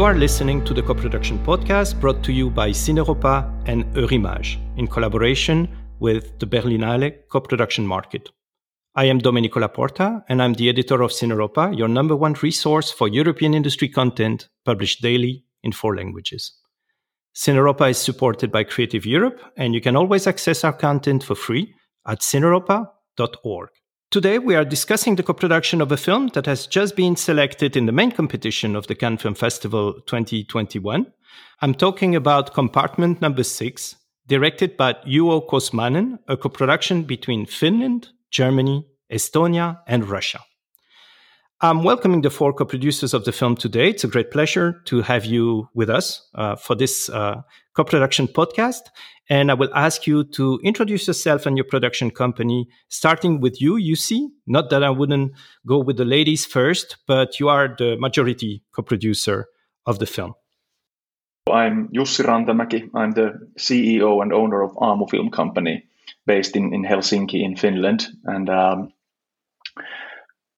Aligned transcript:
You 0.00 0.06
are 0.06 0.14
listening 0.14 0.64
to 0.64 0.72
the 0.72 0.80
co-production 0.80 1.38
podcast 1.44 2.00
brought 2.00 2.22
to 2.24 2.32
you 2.32 2.48
by 2.48 2.70
Cineuropa 2.70 3.52
and 3.66 3.84
Eurimages 3.94 4.56
in 4.78 4.86
collaboration 4.86 5.68
with 5.98 6.38
the 6.38 6.46
Berlinale 6.46 7.28
co-production 7.28 7.86
market. 7.86 8.30
I 8.94 9.04
am 9.04 9.18
Domenico 9.18 9.60
La 9.60 9.68
Porta 9.68 10.24
and 10.30 10.42
I'm 10.42 10.54
the 10.54 10.70
editor 10.70 11.02
of 11.02 11.10
Cineuropa, 11.10 11.76
your 11.76 11.86
number 11.86 12.16
one 12.16 12.32
resource 12.42 12.90
for 12.90 13.08
European 13.08 13.52
industry 13.52 13.90
content 13.90 14.48
published 14.64 15.02
daily 15.02 15.44
in 15.62 15.70
four 15.70 15.94
languages. 15.94 16.50
Cineuropa 17.34 17.90
is 17.90 17.98
supported 17.98 18.50
by 18.50 18.64
Creative 18.64 19.04
Europe 19.04 19.38
and 19.58 19.74
you 19.74 19.82
can 19.82 19.96
always 19.96 20.26
access 20.26 20.64
our 20.64 20.72
content 20.72 21.22
for 21.22 21.34
free 21.34 21.74
at 22.06 22.20
cineuropa.org. 22.20 23.68
Today, 24.10 24.40
we 24.40 24.56
are 24.56 24.64
discussing 24.64 25.14
the 25.14 25.22
co 25.22 25.32
production 25.32 25.80
of 25.80 25.92
a 25.92 25.96
film 25.96 26.30
that 26.34 26.46
has 26.46 26.66
just 26.66 26.96
been 26.96 27.14
selected 27.14 27.76
in 27.76 27.86
the 27.86 27.92
main 27.92 28.10
competition 28.10 28.74
of 28.74 28.88
the 28.88 28.96
Cannes 28.96 29.18
Film 29.18 29.36
Festival 29.36 30.00
2021. 30.06 31.06
I'm 31.62 31.74
talking 31.74 32.16
about 32.16 32.52
Compartment 32.52 33.20
Number 33.20 33.44
Six, 33.44 33.94
directed 34.26 34.76
by 34.76 34.94
Juho 35.06 35.48
Kuosmanen, 35.48 36.18
a 36.26 36.36
co 36.36 36.48
production 36.48 37.04
between 37.04 37.46
Finland, 37.46 38.08
Germany, 38.32 38.84
Estonia, 39.12 39.78
and 39.86 40.08
Russia. 40.08 40.40
I'm 41.62 41.84
welcoming 41.84 42.22
the 42.22 42.30
four 42.30 42.54
co-producers 42.54 43.12
of 43.12 43.26
the 43.26 43.32
film 43.32 43.54
today. 43.54 43.90
It's 43.90 44.02
a 44.02 44.08
great 44.08 44.30
pleasure 44.30 44.80
to 44.86 45.02
have 45.02 45.26
you 45.26 45.68
with 45.74 45.90
us 45.90 46.26
uh, 46.34 46.56
for 46.56 46.74
this 46.74 47.10
uh, 47.10 47.42
co-production 47.74 48.28
podcast. 48.28 48.80
And 49.30 49.48
I 49.48 49.54
will 49.54 49.72
ask 49.76 50.08
you 50.08 50.24
to 50.24 50.58
introduce 50.64 51.06
yourself 51.06 51.46
and 51.46 51.56
your 51.56 51.64
production 51.64 52.10
company, 52.10 52.68
starting 52.88 53.40
with 53.40 53.62
you, 53.62 53.74
Jussi. 53.74 54.26
Not 54.48 54.70
that 54.70 54.82
I 54.82 54.90
wouldn't 54.90 55.34
go 55.64 55.78
with 55.78 55.98
the 55.98 56.04
ladies 56.04 56.44
first, 56.44 56.96
but 57.06 57.38
you 57.38 57.48
are 57.48 57.68
the 57.78 57.96
majority 57.96 58.64
co-producer 58.72 59.46
of 59.86 60.00
the 60.00 60.06
film. 60.06 60.34
I'm 61.48 61.88
Jussi 61.88 62.24
Rantamäki. 62.24 62.90
I'm 62.92 63.12
the 63.12 63.48
CEO 63.56 64.20
and 64.20 64.32
owner 64.32 64.62
of 64.62 64.72
Aamu 64.72 65.08
Film 65.08 65.30
Company, 65.30 65.84
based 66.26 66.56
in, 66.56 66.74
in 66.74 66.84
Helsinki, 66.84 67.44
in 67.44 67.56
Finland. 67.56 68.08
And 68.24 68.50
um, 68.50 68.92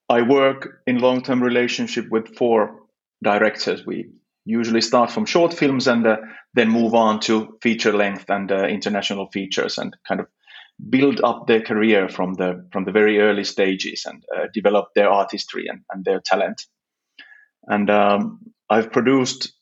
I 0.08 0.22
work 0.22 0.80
in 0.86 0.98
long-term 0.98 1.42
relationship 1.42 2.06
with 2.10 2.36
four 2.36 2.80
directors. 3.22 3.84
We 3.84 4.12
usually 4.44 4.80
start 4.80 5.10
from 5.10 5.26
short 5.26 5.54
films 5.54 5.86
and 5.86 6.06
uh, 6.06 6.16
then 6.54 6.68
move 6.68 6.94
on 6.94 7.20
to 7.20 7.58
feature 7.62 7.92
length 7.92 8.28
and 8.28 8.50
uh, 8.50 8.64
international 8.66 9.28
features 9.30 9.78
and 9.78 9.96
kind 10.06 10.20
of 10.20 10.26
build 10.90 11.20
up 11.22 11.46
their 11.46 11.60
career 11.62 12.08
from 12.08 12.34
the 12.34 12.66
from 12.72 12.84
the 12.84 12.92
very 12.92 13.20
early 13.20 13.44
stages 13.44 14.04
and 14.06 14.24
uh, 14.36 14.46
develop 14.52 14.86
their 14.94 15.10
artistry 15.10 15.66
and, 15.68 15.82
and 15.92 16.04
their 16.04 16.20
talent. 16.20 16.62
And 17.66 17.88
um, 17.90 18.40
I've 18.68 18.90
produced 18.90 19.52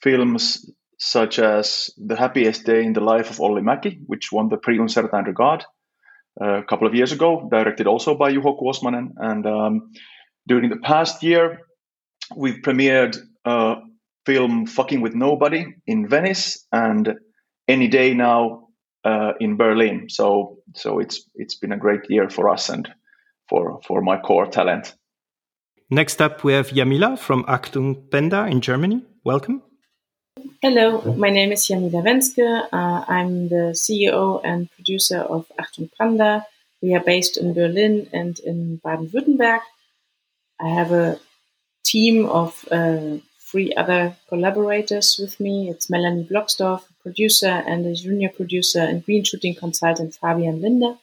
films 0.00 0.70
such 0.98 1.38
as 1.38 1.90
The 1.96 2.16
Happiest 2.16 2.64
Day 2.64 2.84
in 2.84 2.92
the 2.92 3.00
Life 3.00 3.30
of 3.30 3.40
Olli 3.40 3.62
Mäki, 3.62 4.00
which 4.06 4.32
won 4.32 4.48
the 4.48 4.56
Prix 4.56 4.78
Un 4.78 4.88
Certain 4.88 5.24
Regard, 5.24 5.64
a 6.40 6.62
couple 6.68 6.86
of 6.86 6.94
years 6.94 7.12
ago, 7.12 7.48
directed 7.50 7.86
also 7.86 8.16
by 8.16 8.32
Juho 8.32 8.60
Kuosmanen. 8.60 9.10
And 9.16 9.46
um, 9.46 9.92
during 10.46 10.70
the 10.70 10.76
past 10.76 11.22
year, 11.22 11.60
we've 12.36 12.62
premiered 12.62 13.16
a 13.44 13.76
film 14.28 14.66
"Fucking 14.66 15.00
with 15.00 15.14
Nobody" 15.14 15.62
in 15.86 16.08
Venice 16.08 16.66
and 16.70 17.14
"Any 17.66 17.88
Day 17.88 18.12
Now" 18.14 18.68
uh, 19.04 19.32
in 19.40 19.56
Berlin. 19.56 20.08
So, 20.08 20.58
so 20.74 21.00
it's 21.00 21.16
it's 21.34 21.56
been 21.60 21.72
a 21.72 21.78
great 21.84 22.04
year 22.10 22.28
for 22.28 22.44
us 22.54 22.68
and 22.68 22.84
for 23.48 23.80
for 23.86 24.02
my 24.02 24.18
core 24.20 24.46
talent. 24.46 24.94
Next 25.90 26.20
up, 26.20 26.44
we 26.44 26.52
have 26.52 26.68
Jamila 26.74 27.16
from 27.16 27.44
Achtung 27.44 28.10
Panda 28.10 28.46
in 28.46 28.60
Germany. 28.60 29.02
Welcome. 29.24 29.62
Hello, 30.62 31.00
my 31.16 31.30
name 31.30 31.52
is 31.52 31.66
Jamila 31.66 32.02
Wenske. 32.02 32.48
Uh, 32.72 33.04
I'm 33.08 33.48
the 33.48 33.72
CEO 33.72 34.40
and 34.44 34.68
producer 34.74 35.20
of 35.20 35.46
Achtung 35.58 35.88
Panda. 35.98 36.44
We 36.82 36.94
are 36.94 37.04
based 37.04 37.38
in 37.38 37.54
Berlin 37.54 38.08
and 38.12 38.38
in 38.40 38.80
Baden-Württemberg. 38.84 39.62
I 40.60 40.68
have 40.68 40.92
a 40.92 41.18
team 41.82 42.26
of 42.26 42.68
uh, 42.70 43.18
three 43.50 43.72
other 43.74 44.16
collaborators 44.28 45.18
with 45.20 45.40
me. 45.40 45.70
It's 45.70 45.88
Melanie 45.88 46.28
Blocksdorf, 46.30 46.82
producer, 47.02 47.46
and 47.66 47.86
a 47.86 47.94
junior 47.94 48.28
producer 48.28 48.80
and 48.80 49.04
green 49.04 49.24
shooting 49.24 49.54
consultant 49.54 50.14
Fabian 50.14 50.60
Linder. 50.60 50.96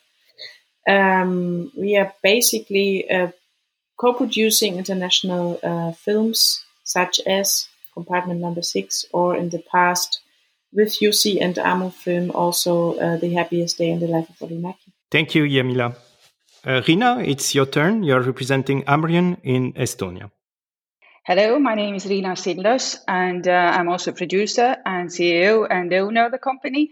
Um, 0.88 1.72
we 1.76 1.98
are 1.98 2.14
basically 2.22 3.10
uh, 3.10 3.32
co-producing 3.98 4.78
international 4.78 5.60
uh, 5.64 5.92
films 5.94 6.64
such 6.84 7.20
as 7.26 7.68
compartment 7.94 8.40
number 8.40 8.62
six, 8.62 9.06
or 9.12 9.36
in 9.36 9.50
the 9.50 9.64
past 9.72 10.20
with 10.72 11.00
Jussi 11.00 11.42
and 11.42 11.56
Aamu 11.56 11.92
film, 11.92 12.30
also 12.32 13.00
uh, 13.00 13.18
The 13.18 13.34
Happiest 13.34 13.78
Day 13.78 13.90
in 13.90 14.00
the 14.00 14.08
Life 14.08 14.30
of 14.30 14.42
Olli 14.42 14.58
Mäki. 14.58 14.92
Thank 15.10 15.34
you, 15.34 15.48
Jamila. 15.48 15.96
Uh, 16.66 16.82
Riina, 16.86 17.20
it's 17.20 17.56
your 17.56 17.66
turn. 17.66 18.04
You're 18.04 18.22
representing 18.22 18.84
Amrion 18.84 19.38
in 19.44 19.74
Estonia. 19.74 20.30
Hello, 21.28 21.58
my 21.58 21.74
name 21.74 21.96
is 21.96 22.06
Riina 22.06 22.36
Sildos, 22.36 23.00
and 23.08 23.48
uh, 23.48 23.72
I'm 23.74 23.90
also 23.90 24.12
producer 24.12 24.78
and 24.86 25.10
CEO 25.10 25.66
and 25.68 25.92
owner 25.92 26.28
of 26.28 26.32
the 26.32 26.38
company. 26.38 26.92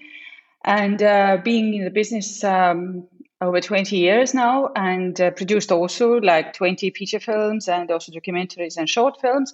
And 0.65 1.03
uh, 1.03 1.37
being 1.43 1.75
in 1.75 1.83
the 1.83 1.91
business 1.91 2.43
um, 2.43 3.07
over 3.39 3.61
20 3.61 3.95
years 3.95 4.33
now, 4.33 4.71
and 4.75 5.21
uh, 5.21 5.29
produced 5.29 5.71
also 5.71 6.13
like 6.15 6.53
20 6.53 6.89
feature 6.89 7.19
films 7.19 7.67
and 7.67 7.91
also 7.91 8.11
documentaries 8.11 8.75
and 8.75 8.89
short 8.89 9.21
films 9.21 9.53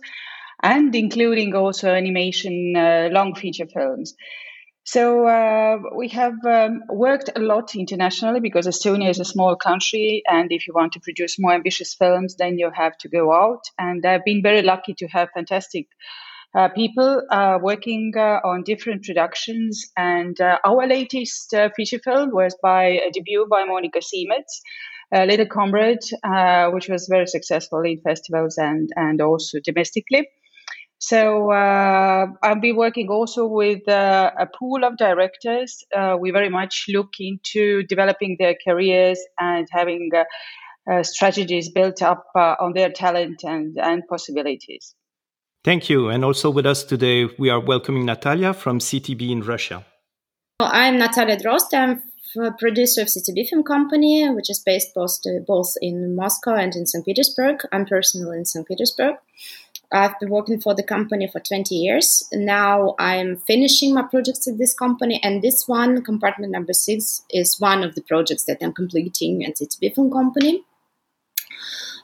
and 0.64 0.96
including 0.96 1.54
also 1.56 1.94
animation 1.94 2.74
uh, 2.78 3.10
long 3.12 3.36
feature 3.36 3.68
films. 3.68 4.16
So 4.92 5.28
uh, 5.28 5.78
we 5.96 6.08
have 6.08 6.44
um, 6.46 6.82
worked 6.90 7.30
a 7.36 7.40
lot 7.40 7.76
internationally 7.76 8.40
because 8.40 8.66
Estonia 8.66 9.12
is 9.12 9.20
a 9.20 9.24
small 9.24 9.56
country, 9.56 10.24
and 10.28 10.52
if 10.52 10.66
you 10.66 10.74
want 10.74 10.94
to 10.94 11.00
produce 11.00 11.38
more 11.38 11.54
ambitious 11.54 11.94
films, 11.94 12.38
then 12.38 12.58
you 12.58 12.72
have 12.74 12.98
to 13.02 13.08
go 13.08 13.32
out. 13.32 13.62
And 13.78 14.04
I've 14.04 14.26
been 14.26 14.42
very 14.42 14.64
lucky 14.64 14.96
to 14.96 15.08
have 15.10 15.30
fantastic 15.32 15.86
uh, 16.56 16.70
people 16.70 17.22
uh, 17.30 17.60
working 17.62 18.14
uh, 18.18 18.40
on 18.44 18.64
different 18.64 19.04
productions. 19.04 19.92
And 19.96 20.42
uh, 20.42 20.58
our 20.66 20.88
latest 20.88 21.54
feature 21.76 22.00
film 22.00 22.32
was 22.34 22.58
by 22.60 22.86
a 22.86 23.12
debut 23.12 23.46
by 23.48 23.66
Moonika 23.66 24.02
Siimets. 24.02 24.62
Little 25.12 25.48
Comrade, 25.48 26.06
which 26.74 26.88
was 26.88 27.08
very 27.08 27.28
successful 27.28 27.82
in 27.82 28.02
festivals 28.02 28.58
and, 28.58 28.90
and 28.96 29.22
also 29.22 29.60
domestically. 29.64 30.28
So 31.00 31.52
uh, 31.52 32.28
I'll 32.44 32.60
be 32.60 32.74
working 32.74 33.08
also 33.10 33.48
with 33.48 33.88
uh, 33.88 34.32
a 34.38 34.46
pool 34.46 34.84
of 34.84 34.98
directors. 34.98 35.84
Uh, 35.96 36.18
we 36.20 36.32
very 36.32 36.50
much 36.50 36.86
look 36.90 37.14
into 37.20 37.84
developing 37.84 38.36
their 38.38 38.56
careers 38.68 39.18
and 39.40 39.66
having 39.72 40.10
uh, 40.14 40.24
uh, 40.92 41.04
strategies 41.04 41.70
built 41.70 42.02
up 42.02 42.26
uh, 42.36 42.56
on 42.60 42.74
their 42.74 42.90
talent 42.90 43.44
and, 43.44 43.78
and 43.78 44.04
possibilities. 44.10 44.94
Thank 45.64 45.90
you. 45.90 46.10
And 46.10 46.26
also 46.26 46.50
with 46.50 46.66
us 46.66 46.84
today, 46.84 47.30
we 47.38 47.50
are 47.50 47.60
welcoming 47.60 48.06
Natalia 48.06 48.54
from 48.54 48.80
CTB 48.80 49.30
in 49.32 49.42
Russia. 49.42 49.86
I'm 50.60 50.98
Natalia 50.98 51.38
Drozd. 51.38 51.74
I'm 51.74 52.02
a 52.38 52.52
producer 52.52 53.02
of 53.02 53.08
CTB 53.08 53.48
Film 53.50 53.64
Company, 53.64 54.30
which 54.30 54.50
is 54.50 54.62
based 54.66 54.94
both, 54.94 55.18
both 55.48 55.74
in 55.82 56.16
Moscow 56.16 56.56
and 56.56 56.76
in 56.76 56.86
St. 56.86 57.06
Petersburg. 57.06 57.62
I'm 57.72 57.86
personally 57.86 58.38
in 58.38 58.46
St. 58.46 58.68
Petersburg. 58.68 59.16
I've 59.92 60.20
been 60.20 60.30
working 60.30 60.62
for 60.62 60.76
the 60.76 60.84
company 60.84 61.28
for 61.28 61.40
20 61.40 61.74
years. 61.74 62.24
Now 62.32 62.96
I'm 63.00 63.38
finishing 63.38 63.94
my 63.94 64.04
projects 64.04 64.48
at 64.48 64.58
this 64.58 64.74
company, 64.74 65.20
and 65.24 65.42
this 65.42 65.68
one, 65.68 66.04
compartment 66.04 66.52
number 66.52 66.74
six, 66.74 67.24
is 67.32 67.60
one 67.60 67.84
of 67.84 67.96
the 67.96 68.02
projects 68.02 68.44
that 68.44 68.60
I'm 68.62 68.74
completing 68.74 69.44
at 69.46 69.58
CTB 69.58 69.96
Film 69.96 70.12
Company. 70.12 70.64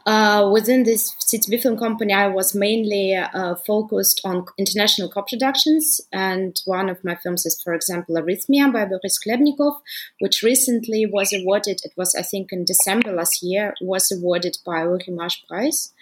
Uh, 0.06 0.52
within 0.54 0.84
this 0.84 1.16
CTB 1.16 1.64
Film 1.64 1.78
Company, 1.78 2.14
I 2.14 2.28
was 2.28 2.54
mainly 2.54 3.16
uh, 3.16 3.56
focused 3.56 4.22
on 4.24 4.46
international 4.58 5.10
co-productions, 5.10 6.00
and 6.12 6.60
one 6.66 6.90
of 6.90 7.04
my 7.04 7.16
films 7.16 7.46
is, 7.46 7.60
for 7.64 7.74
example, 7.74 8.16
Arrhythmia 8.16 8.72
by 8.72 8.86
Boris 8.86 9.18
Khlebnikov, 9.20 9.78
which 10.20 10.44
recently 10.44 11.08
was 11.08 11.34
awarded. 11.34 11.82
It 11.84 11.94
was, 11.98 12.14
I 12.14 12.22
think, 12.22 12.52
in 12.52 12.66
December 12.66 13.14
last 13.14 13.42
year, 13.42 13.74
was 13.82 14.12
awarded 14.12 14.58
by 14.64 14.82
Eurimages 14.82 15.44
Prize. 15.48 15.94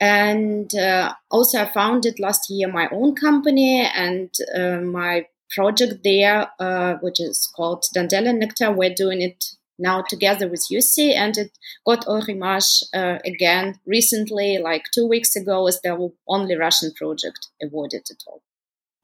And 0.00 0.74
uh, 0.74 1.14
also, 1.30 1.62
I 1.62 1.72
founded 1.72 2.20
last 2.20 2.50
year 2.50 2.68
my 2.68 2.88
own 2.92 3.14
company 3.14 3.80
and 3.80 4.30
uh, 4.54 4.78
my 4.78 5.26
project 5.50 6.02
there, 6.04 6.50
uh, 6.58 6.94
which 7.00 7.20
is 7.20 7.50
called 7.56 7.84
Dandelion 7.94 8.38
Nectar. 8.38 8.72
We're 8.72 8.94
doing 8.94 9.22
it 9.22 9.44
now 9.78 10.02
together 10.08 10.48
with 10.48 10.66
UC, 10.72 11.14
and 11.14 11.36
it 11.36 11.50
got 11.86 12.06
Eurimages 12.06 12.82
uh, 12.94 13.18
again 13.24 13.78
recently, 13.86 14.58
like 14.58 14.84
two 14.94 15.06
weeks 15.06 15.36
ago, 15.36 15.66
as 15.66 15.80
the 15.82 16.10
only 16.28 16.56
Russian 16.56 16.92
project 16.94 17.48
awarded 17.62 18.06
at 18.10 18.22
all. 18.26 18.42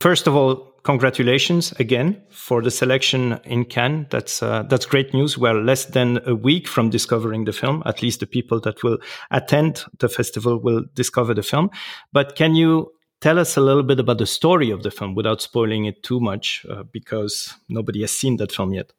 First 0.00 0.26
of 0.26 0.34
all, 0.34 0.71
congratulations 0.84 1.72
again 1.78 2.22
for 2.30 2.62
the 2.62 2.70
selection 2.70 3.38
in 3.44 3.64
Cannes. 3.64 4.06
That's 4.10 4.42
uh, 4.42 4.64
that's 4.64 4.86
great 4.86 5.14
news. 5.14 5.38
We're 5.38 5.60
less 5.62 5.86
than 5.86 6.20
a 6.26 6.34
week 6.34 6.68
from 6.68 6.90
discovering 6.90 7.44
the 7.44 7.52
film. 7.52 7.82
At 7.86 8.02
least 8.02 8.20
the 8.20 8.26
people 8.26 8.60
that 8.60 8.82
will 8.82 8.98
attend 9.30 9.84
the 9.98 10.08
festival 10.08 10.58
will 10.58 10.84
discover 10.94 11.34
the 11.34 11.42
film. 11.42 11.70
But 12.12 12.36
can 12.36 12.54
you 12.54 12.92
tell 13.22 13.38
us 13.38 13.56
a 13.56 13.60
little 13.60 13.84
bit 13.84 14.00
about 14.00 14.18
the 14.18 14.26
story 14.26 14.70
of 14.70 14.82
the 14.82 14.90
film 14.90 15.14
without 15.14 15.40
spoiling 15.40 15.86
it 15.86 16.02
too 16.02 16.20
much, 16.20 16.66
uh, 16.68 16.82
because 16.92 17.54
nobody 17.68 18.00
has 18.00 18.10
seen 18.10 18.36
that 18.36 18.52
film 18.52 18.74
yet. 18.74 18.92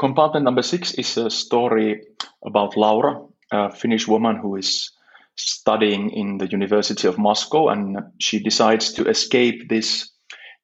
Compartment 0.00 0.44
number 0.44 0.62
six 0.62 0.94
is 0.94 1.18
a 1.18 1.28
story 1.28 2.02
about 2.44 2.76
Laura, 2.76 3.20
a 3.52 3.70
Finnish 3.70 4.08
woman 4.08 4.36
who 4.36 4.56
is 4.56 4.90
studying 5.36 6.10
in 6.10 6.38
the 6.38 6.46
University 6.46 7.06
of 7.06 7.18
Moscow, 7.18 7.68
and 7.68 7.98
she 8.18 8.38
decides 8.38 8.94
to 8.94 9.06
escape 9.06 9.68
this 9.68 10.11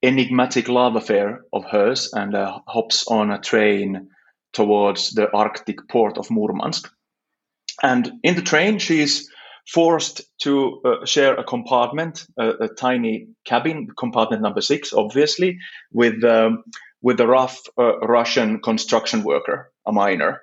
enigmatic 0.02 0.68
love 0.68 0.96
affair 0.96 1.44
of 1.52 1.64
hers 1.64 2.10
and 2.12 2.34
uh, 2.34 2.58
hops 2.66 3.06
on 3.08 3.30
a 3.30 3.40
train 3.40 4.10
towards 4.52 5.10
the 5.10 5.30
Arctic 5.32 5.88
port 5.88 6.18
of 6.18 6.30
Murmansk. 6.30 6.88
And 7.82 8.10
in 8.22 8.34
the 8.34 8.42
train, 8.42 8.78
she 8.78 9.00
is 9.00 9.28
forced 9.68 10.22
to 10.38 10.80
uh, 10.84 11.04
share 11.04 11.34
a 11.34 11.44
compartment, 11.44 12.24
a, 12.38 12.68
tiny 12.68 13.28
cabin, 13.44 13.88
compartment 13.96 14.42
number 14.42 14.60
six, 14.60 14.92
obviously, 14.92 15.58
with 15.92 16.24
um, 16.24 16.64
with 17.00 17.20
a 17.20 17.26
rough 17.26 17.60
uh, 17.78 17.98
Russian 18.00 18.60
construction 18.60 19.22
worker, 19.22 19.70
a 19.86 19.92
miner. 19.92 20.40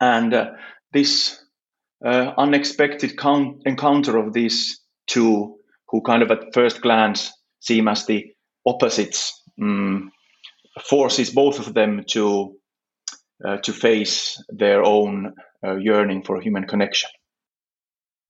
And 0.00 0.32
uh, 0.32 0.50
this 0.92 1.40
uh, 2.04 2.32
unexpected 2.36 3.16
count- 3.16 3.62
encounter 3.66 4.18
of 4.18 4.32
these 4.32 4.80
two, 5.06 5.56
who 5.88 6.02
kind 6.02 6.22
of 6.22 6.30
at 6.30 6.54
first 6.54 6.80
glance 6.80 7.32
seem 7.60 7.88
as 7.88 8.06
the 8.06 8.31
opposites, 8.66 9.42
um, 9.60 10.10
forces 10.80 11.30
both 11.30 11.58
of 11.58 11.74
them 11.74 12.04
to 12.08 12.56
uh, 13.44 13.56
to 13.58 13.72
face 13.72 14.42
their 14.48 14.84
own 14.84 15.34
uh, 15.64 15.76
yearning 15.76 16.22
for 16.22 16.40
human 16.40 16.66
connection. 16.66 17.10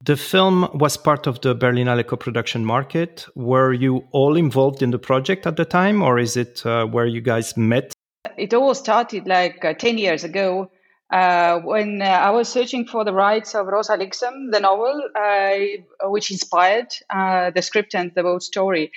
The 0.04 0.16
film 0.16 0.68
was 0.74 0.96
part 0.96 1.28
of 1.28 1.40
the 1.42 1.54
Berlinale 1.54 2.04
co-production 2.04 2.64
market. 2.64 3.26
Were 3.36 3.72
you 3.72 4.02
all 4.10 4.36
involved 4.36 4.82
in 4.82 4.90
the 4.90 4.98
project 4.98 5.46
at 5.46 5.56
the 5.56 5.64
time, 5.64 6.02
or 6.02 6.18
is 6.18 6.36
it 6.36 6.66
uh, 6.66 6.86
where 6.86 7.06
you 7.06 7.20
guys 7.20 7.56
met? 7.56 7.92
It 8.36 8.52
all 8.52 8.74
started 8.74 9.28
like 9.28 9.64
uh, 9.64 9.74
10 9.74 9.98
years 9.98 10.24
ago 10.24 10.70
uh, 11.12 11.60
when 11.60 12.02
uh, 12.02 12.06
I 12.06 12.30
was 12.30 12.48
searching 12.48 12.86
for 12.86 13.04
the 13.04 13.12
rights 13.12 13.54
of 13.54 13.66
Rosa 13.66 13.96
Liksom, 13.96 14.50
the 14.50 14.60
novel, 14.60 15.08
uh, 15.14 16.08
which 16.10 16.30
inspired 16.32 16.88
uh, 17.14 17.50
the 17.50 17.62
script 17.62 17.94
and 17.94 18.10
the 18.16 18.22
whole 18.22 18.40
story. 18.40 18.90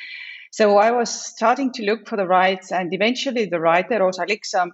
So 0.56 0.78
I 0.78 0.92
was 0.92 1.10
starting 1.10 1.74
to 1.74 1.84
look 1.84 2.08
for 2.08 2.16
the 2.16 2.26
rights, 2.26 2.72
and 2.72 2.94
eventually 2.94 3.46
the 3.46 3.60
writer, 3.60 4.00
Rosa 4.00 4.26
Liksom, 4.26 4.70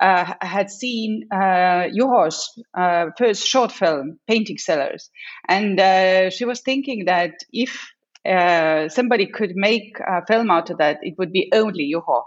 uh, 0.00 0.32
had 0.40 0.70
seen 0.70 1.26
uh, 1.32 1.88
Juho's 1.90 2.56
uh, 2.72 3.06
first 3.18 3.44
short 3.44 3.72
film, 3.72 4.20
Painting 4.28 4.58
Sellers. 4.58 5.10
And 5.48 5.80
uh, 5.80 6.30
she 6.30 6.44
was 6.44 6.60
thinking 6.60 7.06
that 7.06 7.32
if 7.52 7.84
uh, 8.24 8.88
somebody 8.88 9.26
could 9.26 9.56
make 9.56 9.98
a 10.06 10.24
film 10.24 10.52
out 10.52 10.70
of 10.70 10.78
that, 10.78 10.98
it 11.02 11.14
would 11.18 11.32
be 11.32 11.50
only 11.52 11.92
Juho. 11.92 12.22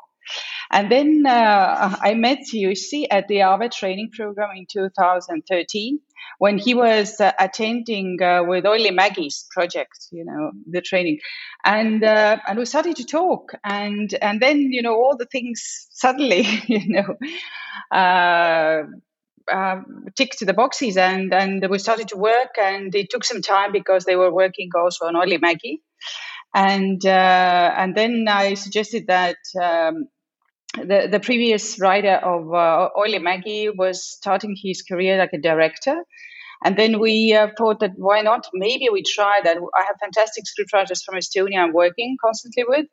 And 0.71 0.91
then 0.91 1.23
uh, 1.25 1.95
I 2.01 2.13
met 2.13 2.39
Jussi 2.53 3.05
at 3.09 3.27
the 3.27 3.37
EAVE 3.37 3.71
training 3.71 4.11
program 4.15 4.49
in 4.55 4.65
2013 4.71 5.99
when 6.39 6.57
he 6.57 6.73
was 6.73 7.19
uh, 7.19 7.31
attending 7.39 8.21
uh, 8.21 8.43
with 8.43 8.65
Olli 8.65 8.91
Mäki's 8.91 9.47
project, 9.51 10.07
you 10.11 10.25
know, 10.25 10.51
the 10.69 10.81
training, 10.81 11.19
and 11.63 12.03
uh, 12.03 12.37
and 12.47 12.59
we 12.59 12.65
started 12.65 12.95
to 12.97 13.05
talk, 13.05 13.53
and 13.63 14.13
and 14.21 14.41
then 14.41 14.59
you 14.71 14.81
know 14.81 14.93
all 14.93 15.15
the 15.17 15.25
things 15.25 15.87
suddenly, 15.91 16.45
you 16.67 16.87
know. 16.87 17.15
Uh, 17.91 18.83
uh, 19.51 19.79
ticked 20.17 20.45
the 20.45 20.53
boxes 20.53 20.97
and 20.97 21.33
and 21.33 21.65
we 21.69 21.79
started 21.79 22.09
to 22.09 22.17
work 22.17 22.57
and 22.61 22.93
it 22.93 23.09
took 23.09 23.23
some 23.23 23.41
time 23.41 23.71
because 23.71 24.03
they 24.03 24.17
were 24.17 24.33
working 24.33 24.69
also 24.75 25.05
on 25.05 25.15
Olli 25.15 25.37
Maggie. 25.37 25.81
and 26.53 27.05
uh, 27.05 27.73
and 27.77 27.95
then 27.95 28.25
I 28.27 28.55
suggested 28.55 29.07
that 29.07 29.37
um, 29.61 30.07
the, 30.85 31.07
the 31.11 31.19
previous 31.19 31.79
writer 31.79 32.15
of 32.15 32.53
uh, 32.53 32.89
Olli 32.95 33.19
Mäki 33.19 33.69
was 33.75 34.05
starting 34.05 34.55
his 34.61 34.81
career 34.81 35.17
like 35.17 35.33
a 35.33 35.37
director. 35.37 36.03
And 36.63 36.75
then 36.75 36.99
we 36.99 37.33
uh, 37.33 37.49
thought 37.57 37.79
that 37.81 37.91
why 37.97 38.21
not? 38.21 38.47
Maybe 38.53 38.87
we 38.91 39.03
try 39.03 39.41
that. 39.43 39.57
I 39.57 39.83
have 39.83 39.95
fantastic 39.99 40.45
scriptwriters 40.45 41.03
from 41.03 41.15
Estonia 41.15 41.59
I'm 41.59 41.73
working 41.73 42.17
constantly 42.23 42.63
with. 42.67 42.87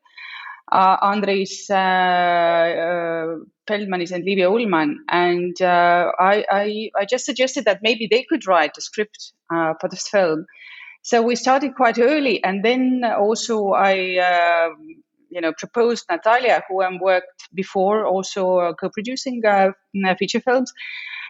Uh, 0.70 0.96
Andris 0.98 1.70
uh, 1.70 1.74
uh, 1.74 3.36
Feldmanis 3.66 4.12
and 4.12 4.24
Livia 4.24 4.48
Ulman. 4.48 4.96
And 5.08 5.54
I, 5.60 6.44
I, 6.50 6.90
I, 6.98 7.04
just 7.04 7.26
suggested 7.26 7.66
that 7.66 7.80
maybe 7.82 8.08
they 8.10 8.24
could 8.28 8.46
write 8.46 8.76
a 8.78 8.80
script 8.80 9.32
uh, 9.54 9.74
for 9.80 9.88
this 9.88 10.08
film. 10.08 10.46
So 11.02 11.20
we 11.20 11.36
started 11.36 11.74
quite 11.74 11.98
early. 11.98 12.42
And 12.42 12.64
then 12.64 13.02
also 13.04 13.72
I 13.72 14.18
uh, 14.18 14.70
you 15.34 15.40
know 15.40 15.52
proposed 15.52 16.04
Natalia, 16.08 16.62
who 16.68 16.80
I 16.82 16.88
worked 17.00 17.48
before, 17.52 18.06
also 18.06 18.58
uh, 18.58 18.72
co-producing 18.74 19.42
uh, 19.44 19.72
feature 20.18 20.40
films, 20.40 20.72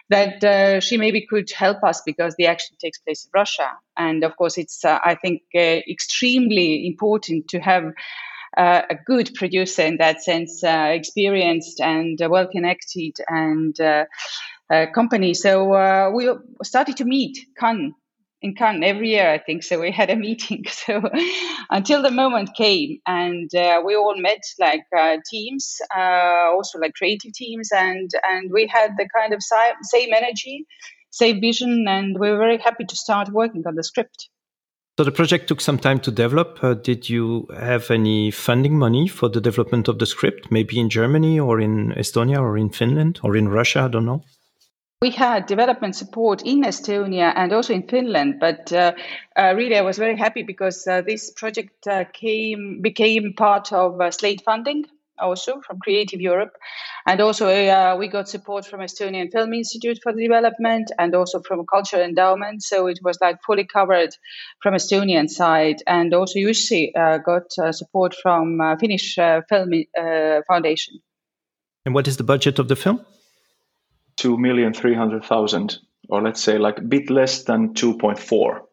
that 0.09 0.43
uh, 0.43 0.79
she 0.79 0.97
maybe 0.97 1.25
could 1.27 1.49
help 1.51 1.83
us 1.83 2.01
because 2.05 2.35
the 2.37 2.45
action 2.45 2.77
takes 2.79 2.99
place 2.99 3.25
in 3.25 3.31
Russia, 3.33 3.69
and 3.97 4.23
of 4.23 4.37
course 4.37 4.57
it's 4.57 4.85
uh, 4.85 4.99
I 5.03 5.15
think 5.15 5.41
uh, 5.55 5.81
extremely 5.89 6.87
important 6.87 7.47
to 7.49 7.59
have. 7.59 7.85
Uh, 8.57 8.83
a 8.89 8.95
good 8.95 9.29
producer 9.35 9.81
in 9.81 9.97
that 9.97 10.23
sense, 10.23 10.63
experienced 10.63 11.81
and 11.81 12.17
well 12.29 12.47
connected, 12.47 13.11
and 13.27 13.75
company. 14.93 15.33
So 15.33 16.11
we 16.15 16.31
started 16.63 16.95
to 16.95 17.03
meet 17.03 17.37
Cannes 17.59 17.93
in 18.45 18.53
Cannes 18.53 18.83
every 18.83 19.09
year, 19.09 19.29
I 19.29 19.39
think. 19.39 19.63
So 19.63 19.79
we 19.79 19.91
had 19.91 20.09
a 20.09 20.15
meeting. 20.15 20.63
So 20.85 21.01
until 21.69 22.01
the 22.03 22.11
moment 22.11 22.49
came, 22.55 22.99
and 23.07 23.49
uh, 23.55 23.81
we 23.85 23.95
all 23.95 24.15
met 24.29 24.43
like 24.59 24.85
uh, 24.97 25.17
teams, 25.31 25.65
uh, 25.95 26.53
also 26.55 26.77
like 26.79 26.93
creative 26.93 27.33
teams, 27.33 27.69
and 27.71 28.09
and 28.31 28.51
we 28.51 28.63
had 28.77 28.91
the 28.99 29.07
kind 29.17 29.33
of 29.33 29.41
same 29.93 30.11
energy, 30.13 30.65
same 31.09 31.41
vision, 31.41 31.85
and 31.87 32.19
we 32.19 32.29
were 32.29 32.37
very 32.37 32.59
happy 32.67 32.85
to 32.85 32.95
start 32.95 33.29
working 33.29 33.63
on 33.65 33.75
the 33.75 33.83
script. 33.83 34.29
So 34.97 35.03
the 35.03 35.11
project 35.11 35.47
took 35.47 35.59
some 35.59 35.79
time 35.79 35.99
to 36.01 36.11
develop. 36.11 36.63
Uh, 36.63 36.73
did 36.73 37.09
you 37.09 37.47
have 37.59 37.91
any 37.91 38.31
funding 38.31 38.77
money 38.77 39.07
for 39.07 39.27
the 39.27 39.41
development 39.41 39.87
of 39.87 39.97
the 39.97 40.05
script? 40.05 40.51
Maybe 40.51 40.79
in 40.79 40.89
Germany 40.89 41.39
or 41.39 41.59
in 41.59 41.93
Estonia 41.97 42.39
or 42.39 42.57
in 42.57 42.69
Finland 42.69 43.19
or 43.23 43.35
in 43.35 43.49
Russia? 43.49 43.81
I 43.81 43.87
don't 43.89 44.05
know. 44.05 44.23
We 45.05 45.11
had 45.11 45.45
development 45.45 45.95
support 45.95 46.41
in 46.41 46.63
Estonia 46.63 47.31
and 47.35 47.53
also 47.53 47.75
in 47.75 47.87
Finland, 47.87 48.39
but 48.39 48.73
uh, 48.73 48.93
uh, 49.37 49.53
really 49.55 49.77
I 49.77 49.81
was 49.81 49.99
very 49.99 50.17
happy 50.17 50.41
because 50.41 50.87
uh, 50.87 51.03
this 51.03 51.29
project 51.29 51.85
uh, 51.85 52.05
came 52.05 52.81
became 52.81 53.33
part 53.37 53.71
of 53.71 54.01
uh, 54.01 54.09
Slate 54.09 54.41
funding 54.43 54.85
also 55.19 55.61
from 55.61 55.77
Creative 55.77 56.19
Europe, 56.19 56.53
and 57.05 57.21
also 57.21 57.45
we 57.99 58.07
got 58.07 58.27
support 58.27 58.65
from 58.65 58.79
Estonian 58.79 59.31
Film 59.31 59.53
Institute 59.53 59.99
for 60.01 60.11
the 60.11 60.23
development 60.23 60.91
and 60.97 61.13
also 61.13 61.39
from 61.39 61.67
Cultural 61.71 62.01
Endowment. 62.01 62.63
So 62.63 62.87
it 62.87 62.97
was 63.03 63.19
like 63.21 63.37
fully 63.45 63.65
covered 63.65 64.09
from 64.63 64.73
Estonian 64.73 65.29
side, 65.29 65.83
and 65.85 66.15
also 66.15 66.39
Jussi 66.39 66.91
got 67.23 67.51
support 67.75 68.15
from 68.23 68.59
Finnish 68.79 69.13
Film 69.49 69.71
Foundation. 70.47 70.99
And 71.85 71.93
what 71.93 72.07
is 72.07 72.17
the 72.17 72.23
budget 72.23 72.57
of 72.57 72.69
the 72.69 72.75
film? 72.75 73.05
Two 74.17 74.37
million 74.37 74.73
three 74.73 74.95
hundred 74.95 75.25
thousand, 75.25 75.79
or 76.09 76.21
let's 76.21 76.41
say 76.41 76.57
like 76.57 76.79
a 76.79 76.83
bit 76.83 77.09
less 77.09 77.43
than 77.43 77.73
two 77.73 77.97
point 77.97 78.19
four. 78.19 78.65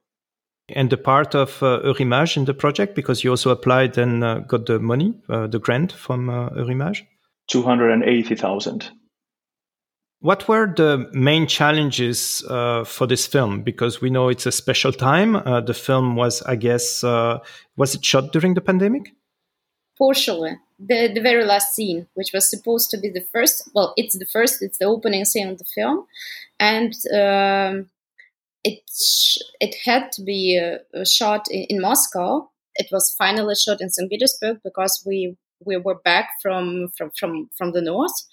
And 0.69 0.91
the 0.91 0.97
part 0.97 1.35
of 1.35 1.63
uh, 1.63 1.81
Eurimages 1.85 2.37
in 2.37 2.45
the 2.45 2.55
project, 2.55 2.95
because 2.95 3.25
you 3.25 3.31
also 3.31 3.51
applied 3.51 3.99
and 3.99 4.23
uh, 4.23 4.39
got 4.41 4.67
the 4.67 4.79
money, 4.79 5.15
uh, 5.29 5.47
the 5.47 5.59
grant 5.59 5.93
from 5.93 6.31
uh, 6.31 6.51
Eurimages? 6.51 7.03
280,000. 7.51 8.91
What 10.21 10.47
were 10.47 10.73
the 10.75 11.11
main 11.13 11.49
challenges 11.49 12.45
uh, 12.49 12.85
for 12.85 13.09
this 13.09 13.27
film? 13.27 13.63
Because 13.63 14.01
we 14.01 14.09
know 14.09 14.29
it's 14.29 14.47
a 14.47 14.53
special 14.53 14.93
time. 14.93 15.35
Uh, 15.35 15.61
the 15.61 15.75
film 15.75 16.15
was, 16.15 16.43
I 16.43 16.55
guess, 16.55 17.03
uh, 17.03 17.41
was 17.77 17.97
it 17.97 18.05
shot 18.05 18.33
during 18.33 18.55
the 18.55 18.61
pandemic? 18.61 19.11
Partially 19.99 20.53
the, 20.87 21.13
the 21.15 21.21
very 21.21 21.45
last 21.45 21.75
scene, 21.75 22.07
which 22.15 22.33
was 22.33 22.49
supposed 22.49 22.91
to 22.91 22.99
be 22.99 23.09
the 23.09 23.25
first. 23.33 23.71
Well, 23.75 23.95
it's 23.97 24.19
the 24.19 24.27
first. 24.27 24.63
It's 24.63 24.79
the 24.79 24.87
opening 24.87 25.25
scene 25.25 25.49
of 25.49 25.59
the 25.59 25.65
film, 25.65 26.07
and 26.59 26.93
um, 27.15 27.91
it 28.65 28.83
it 29.61 29.77
had 29.85 30.13
to 30.13 30.23
be 30.23 30.61
uh, 30.61 31.05
shot 31.05 31.47
in, 31.51 31.67
in, 31.69 31.81
Moscow. 31.81 32.51
It 32.75 32.89
was 32.91 33.15
finally 33.17 33.55
shot 33.55 33.81
in 33.81 33.91
St. 33.91 34.11
Petersburg 34.11 34.61
because 34.65 35.03
we 35.07 35.37
we 35.65 35.77
were 35.77 36.01
back 36.05 36.31
from 36.43 36.89
from 36.97 37.11
from, 37.19 37.49
from 37.57 37.73
the 37.73 37.83
north, 37.83 38.27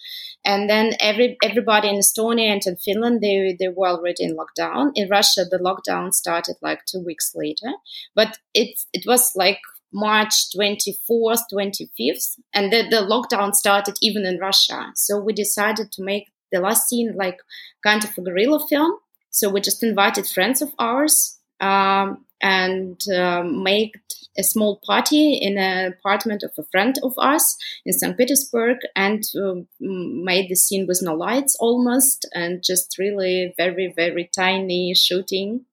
and 0.44 0.70
then 0.70 0.94
every 1.00 1.38
everybody 1.44 1.90
in 1.90 2.00
Estonia 2.00 2.52
and 2.52 2.66
in 2.66 2.78
Finland 2.78 3.22
they 3.22 3.56
they 3.60 3.68
were 3.68 3.90
already 3.90 4.24
in 4.24 4.36
lockdown. 4.38 4.92
In 4.96 5.10
Russia, 5.10 5.46
the 5.46 5.60
lockdown 5.60 6.14
started 6.14 6.56
like 6.62 6.86
two 6.86 7.04
weeks 7.06 7.34
later, 7.36 7.74
but 8.16 8.40
it 8.54 8.80
it 8.94 9.06
was 9.06 9.36
like 9.36 9.60
March 9.92 10.52
24th, 10.56 11.42
25th, 11.52 12.40
and 12.54 12.72
the, 12.72 12.84
the 12.90 12.98
lockdown 12.98 13.54
started 13.54 13.96
even 14.02 14.26
in 14.26 14.40
Russia. 14.40 14.92
So 14.96 15.20
we 15.20 15.34
decided 15.34 15.92
to 15.94 16.04
make 16.04 16.28
the 16.52 16.60
last 16.60 16.88
scene 16.88 17.14
like 17.16 17.40
kind 17.84 18.04
of 18.04 18.12
a 18.18 18.22
guerrilla 18.22 18.66
film. 18.68 18.94
So 19.30 19.50
we 19.50 19.62
just 19.62 19.84
invited 19.84 20.28
friends 20.28 20.62
of 20.62 20.72
ours 20.80 21.38
um, 21.60 22.26
and 22.42 23.02
um, 23.16 23.64
made 23.64 23.92
a 24.38 24.44
small 24.44 24.80
party 24.86 25.34
in 25.34 25.58
an 25.58 25.94
apartment 25.94 26.44
of 26.44 26.52
a 26.58 26.64
friend 26.72 26.96
of 27.04 27.14
us 27.18 27.58
in 27.86 27.94
St. 27.94 28.18
Petersburg 28.18 28.78
and 28.96 29.24
um, 29.38 29.68
made 29.80 30.50
the 30.50 30.56
scene 30.56 30.88
with 30.88 31.02
no 31.02 31.14
lights 31.14 31.56
almost 31.60 32.28
and 32.34 32.64
just 32.64 32.98
really 32.98 33.54
very, 33.58 33.94
very 33.96 34.30
tiny 34.34 34.94
shooting. 34.94 35.66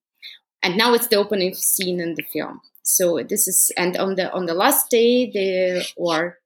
And 0.62 0.76
now 0.76 0.94
it's 0.94 1.06
the 1.06 1.16
opening 1.16 1.54
scene 1.54 2.00
in 2.00 2.14
the 2.14 2.23
film. 2.23 2.61
So 2.87 3.21
this 3.28 3.49
is, 3.49 3.73
and 3.76 3.97
on 3.97 4.14
the 4.14 4.33
on 4.33 4.47
the 4.47 4.55
last 4.55 4.90
day, 4.90 5.28
the 5.28 5.85
or 5.97 6.38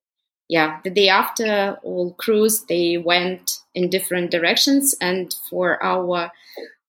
yeah, 0.48 0.80
the 0.82 0.90
day 0.90 1.10
after, 1.10 1.76
all 1.82 2.14
crews 2.14 2.64
they 2.64 2.96
went 2.96 3.58
in 3.74 3.90
different 3.90 4.30
directions, 4.30 4.94
and 5.02 5.34
for 5.50 5.82
our 5.82 6.32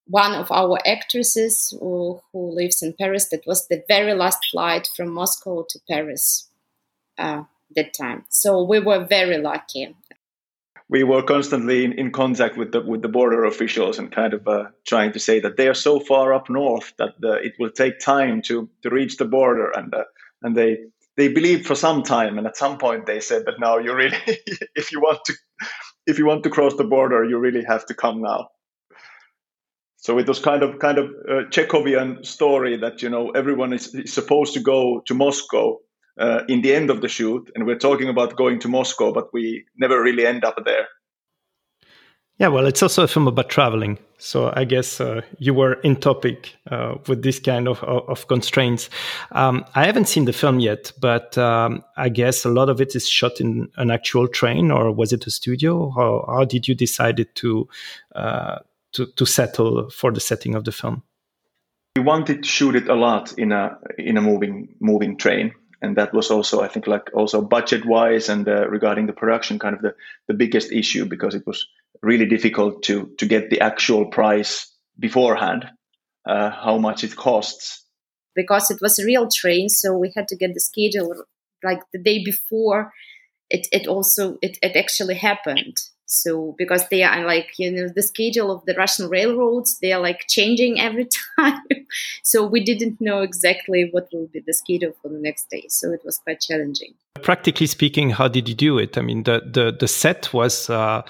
one 0.07 0.33
of 0.33 0.51
our 0.51 0.79
actresses 0.85 1.75
who, 1.79 2.21
who, 2.31 2.55
lives 2.55 2.81
in 2.81 2.93
Paris, 2.93 3.29
that 3.29 3.45
was 3.45 3.67
the 3.67 3.83
very 3.87 4.13
last 4.13 4.39
flight 4.51 4.89
from 4.95 5.13
Moscow 5.13 5.65
to 5.69 5.79
Paris 5.89 6.49
uh, 7.17 7.43
that 7.75 7.93
time. 7.93 8.25
So 8.29 8.63
we 8.63 8.79
were 8.79 9.05
very 9.05 9.37
lucky. 9.37 9.95
We 10.91 11.03
were 11.03 11.23
constantly 11.23 11.85
in, 11.85 11.93
in 11.93 12.11
contact 12.11 12.57
with 12.57 12.73
the 12.73 12.81
with 12.81 13.01
the 13.01 13.07
border 13.07 13.45
officials 13.45 13.97
and 13.97 14.11
kind 14.11 14.33
of 14.33 14.47
uh, 14.47 14.65
trying 14.85 15.13
to 15.13 15.19
say 15.19 15.39
that 15.39 15.55
they 15.55 15.69
are 15.69 15.73
so 15.73 16.01
far 16.01 16.33
up 16.33 16.49
north 16.49 16.93
that 16.97 17.13
uh, 17.23 17.31
it 17.47 17.53
will 17.57 17.71
take 17.71 17.99
time 17.99 18.41
to 18.43 18.69
to 18.83 18.89
reach 18.89 19.15
the 19.15 19.25
border, 19.25 19.71
and 19.71 19.95
uh, 19.95 20.03
and 20.43 20.55
they 20.55 20.77
they 21.15 21.29
believed 21.29 21.65
for 21.65 21.75
some 21.75 22.03
time, 22.03 22.37
and 22.37 22.45
at 22.45 22.57
some 22.57 22.77
point 22.77 23.05
they 23.05 23.21
said 23.21 23.45
that 23.45 23.59
now 23.59 23.77
you 23.77 23.93
really, 23.95 24.17
if 24.75 24.91
you 24.91 24.99
want 24.99 25.19
to, 25.25 25.33
if 26.07 26.19
you 26.19 26.25
want 26.25 26.43
to 26.43 26.49
cross 26.49 26.75
the 26.75 26.83
border, 26.83 27.23
you 27.23 27.39
really 27.39 27.63
have 27.63 27.85
to 27.85 27.93
come 27.93 28.21
now. 28.21 28.49
So 29.95 30.17
it 30.17 30.27
was 30.27 30.39
kind 30.39 30.63
of 30.63 30.79
kind 30.79 30.97
of 30.97 31.05
a 31.29 31.43
Chekhovian 31.49 32.25
story 32.25 32.75
that 32.75 33.01
you 33.01 33.09
know 33.09 33.29
everyone 33.29 33.71
is, 33.71 33.95
is 33.95 34.11
supposed 34.11 34.53
to 34.55 34.59
go 34.59 35.01
to 35.05 35.13
Moscow 35.13 35.79
uh, 36.19 36.43
in 36.47 36.61
the 36.61 36.73
end 36.73 36.89
of 36.89 37.01
the 37.01 37.07
shoot, 37.07 37.49
and 37.55 37.65
we're 37.65 37.77
talking 37.77 38.09
about 38.09 38.35
going 38.35 38.59
to 38.59 38.67
Moscow, 38.67 39.13
but 39.13 39.33
we 39.33 39.65
never 39.77 40.01
really 40.01 40.25
end 40.25 40.43
up 40.43 40.63
there. 40.65 40.87
Yeah, 42.41 42.47
well, 42.47 42.65
it's 42.65 42.81
also 42.81 43.03
a 43.03 43.07
film 43.07 43.27
about 43.27 43.49
traveling. 43.49 43.99
So 44.17 44.51
I 44.55 44.63
guess 44.63 44.99
uh, 44.99 45.21
you 45.37 45.53
were 45.53 45.73
in 45.81 45.95
topic 45.95 46.55
uh, 46.71 46.95
with 47.07 47.21
this 47.21 47.39
kind 47.39 47.67
of, 47.67 47.83
of, 47.83 48.27
constraints. 48.27 48.89
Um, 49.31 49.63
I 49.75 49.85
haven't 49.85 50.07
seen 50.07 50.25
the 50.25 50.33
film 50.33 50.59
yet, 50.59 50.91
but 50.99 51.37
um, 51.37 51.83
I 51.97 52.09
guess 52.09 52.43
a 52.43 52.49
lot 52.49 52.69
of 52.69 52.81
it 52.81 52.95
is 52.95 53.07
shot 53.07 53.39
in 53.39 53.69
an 53.77 53.91
actual 53.91 54.27
train, 54.27 54.71
or 54.71 54.91
was 54.91 55.13
it 55.13 55.27
a 55.27 55.29
studio? 55.29 55.91
How, 55.91 56.25
how 56.27 56.45
did 56.45 56.67
you 56.67 56.73
decide 56.73 57.23
to, 57.35 57.67
uh, 58.15 58.57
to 58.93 59.05
to 59.05 59.25
settle 59.27 59.91
for 59.91 60.11
the 60.11 60.19
setting 60.19 60.55
of 60.55 60.63
the 60.63 60.71
film? 60.71 61.03
We 61.95 62.01
wanted 62.01 62.41
to 62.41 62.49
shoot 62.49 62.75
it 62.75 62.87
a 62.87 62.95
lot 62.95 63.33
in 63.37 63.51
a 63.51 63.77
in 63.99 64.17
a 64.17 64.21
moving 64.21 64.69
moving 64.79 65.15
train 65.15 65.53
and 65.81 65.97
that 65.97 66.13
was 66.13 66.31
also 66.31 66.61
i 66.61 66.67
think 66.67 66.87
like 66.87 67.09
also 67.13 67.41
budget 67.41 67.85
wise 67.85 68.29
and 68.29 68.47
uh, 68.47 68.67
regarding 68.69 69.07
the 69.07 69.13
production 69.13 69.59
kind 69.59 69.75
of 69.75 69.81
the, 69.81 69.93
the 70.27 70.33
biggest 70.33 70.71
issue 70.71 71.05
because 71.05 71.35
it 71.35 71.43
was 71.45 71.67
really 72.01 72.25
difficult 72.25 72.83
to 72.83 73.11
to 73.17 73.25
get 73.25 73.49
the 73.49 73.61
actual 73.61 74.05
price 74.05 74.71
beforehand 74.99 75.65
uh, 76.25 76.51
how 76.51 76.77
much 76.77 77.03
it 77.03 77.15
costs. 77.15 77.85
Because 78.35 78.71
it 78.71 78.79
was 78.81 78.97
a 78.99 79.05
real 79.05 79.27
train 79.27 79.67
so 79.67 79.97
we 79.97 80.11
had 80.15 80.27
to 80.29 80.37
get 80.37 80.53
the 80.53 80.59
schedule 80.59 81.25
like 81.63 81.81
the 81.91 82.01
day 82.01 82.23
before 82.23 82.93
it, 83.49 83.67
it 83.73 83.87
also 83.87 84.37
it, 84.41 84.57
it 84.61 84.77
actually 84.77 85.15
happened 85.15 85.75
so 86.11 86.55
because 86.57 86.87
they 86.89 87.03
are 87.03 87.25
like 87.25 87.51
you 87.57 87.71
know 87.71 87.87
the 87.95 88.03
schedule 88.03 88.51
of 88.51 88.63
the 88.65 88.73
russian 88.75 89.07
railroads 89.07 89.79
they 89.79 89.93
are 89.93 90.01
like 90.01 90.25
changing 90.27 90.79
every 90.79 91.07
time. 91.39 91.61
So 92.23 92.45
we 92.45 92.63
didn't 92.63 92.99
know 92.99 93.21
exactly 93.21 93.89
what 93.91 94.07
will 94.13 94.27
be 94.27 94.41
the 94.45 94.53
schedule 94.53 94.93
for 95.01 95.09
the 95.09 95.19
next 95.19 95.49
day. 95.49 95.65
So 95.69 95.91
it 95.91 96.01
was 96.03 96.17
quite 96.17 96.41
challenging. 96.41 96.93
Practically 97.21 97.67
speaking 97.67 98.09
how 98.09 98.27
did 98.27 98.49
you 98.49 98.55
do 98.55 98.77
it? 98.77 98.97
I 98.97 99.01
mean 99.01 99.23
the 99.23 99.41
the, 99.53 99.75
the 99.77 99.87
set 99.87 100.33
was 100.33 100.69
uh, 100.69 101.01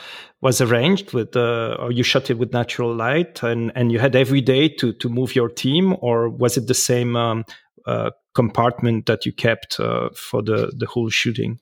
was 0.41 0.62
arranged 0.62 1.13
with 1.13 1.36
uh, 1.36 1.77
or 1.79 1.91
you 1.91 2.03
shot 2.03 2.29
it 2.29 2.38
with 2.38 2.53
natural 2.53 2.93
light 2.93 3.43
and 3.43 3.72
and 3.75 3.91
you 3.91 4.00
had 4.00 4.15
every 4.15 4.41
day 4.41 4.67
to 4.79 4.93
to 4.93 5.10
move 5.10 5.36
your 5.36 5.50
team 5.50 5.96
or 6.01 6.29
was 6.29 6.58
it 6.58 6.67
the 6.67 6.74
same 6.74 7.15
um, 7.15 7.46
uh, 7.86 8.12
compartment 8.34 9.05
that 9.05 9.25
you 9.25 9.34
kept 9.34 9.79
uh, 9.79 10.10
for 10.15 10.41
the 10.41 10.72
the 10.77 10.86
whole 10.86 11.10
shooting 11.10 11.60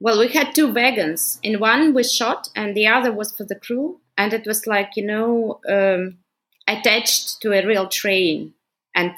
well, 0.00 0.18
we 0.18 0.28
had 0.28 0.54
two 0.54 0.72
wagons. 0.72 1.38
In 1.42 1.60
one 1.60 1.94
we 1.94 2.04
shot, 2.04 2.48
and 2.54 2.76
the 2.76 2.86
other 2.86 3.12
was 3.12 3.32
for 3.32 3.44
the 3.44 3.54
crew. 3.54 4.00
And 4.18 4.32
it 4.32 4.46
was 4.46 4.66
like 4.66 4.90
you 4.96 5.06
know 5.06 5.60
um, 5.68 6.18
attached 6.66 7.40
to 7.42 7.52
a 7.52 7.66
real 7.66 7.88
train 7.88 8.54
and 8.94 9.12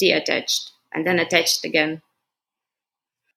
deattached, 0.00 0.70
and 0.92 1.06
then 1.06 1.18
attached 1.18 1.64
again. 1.64 2.02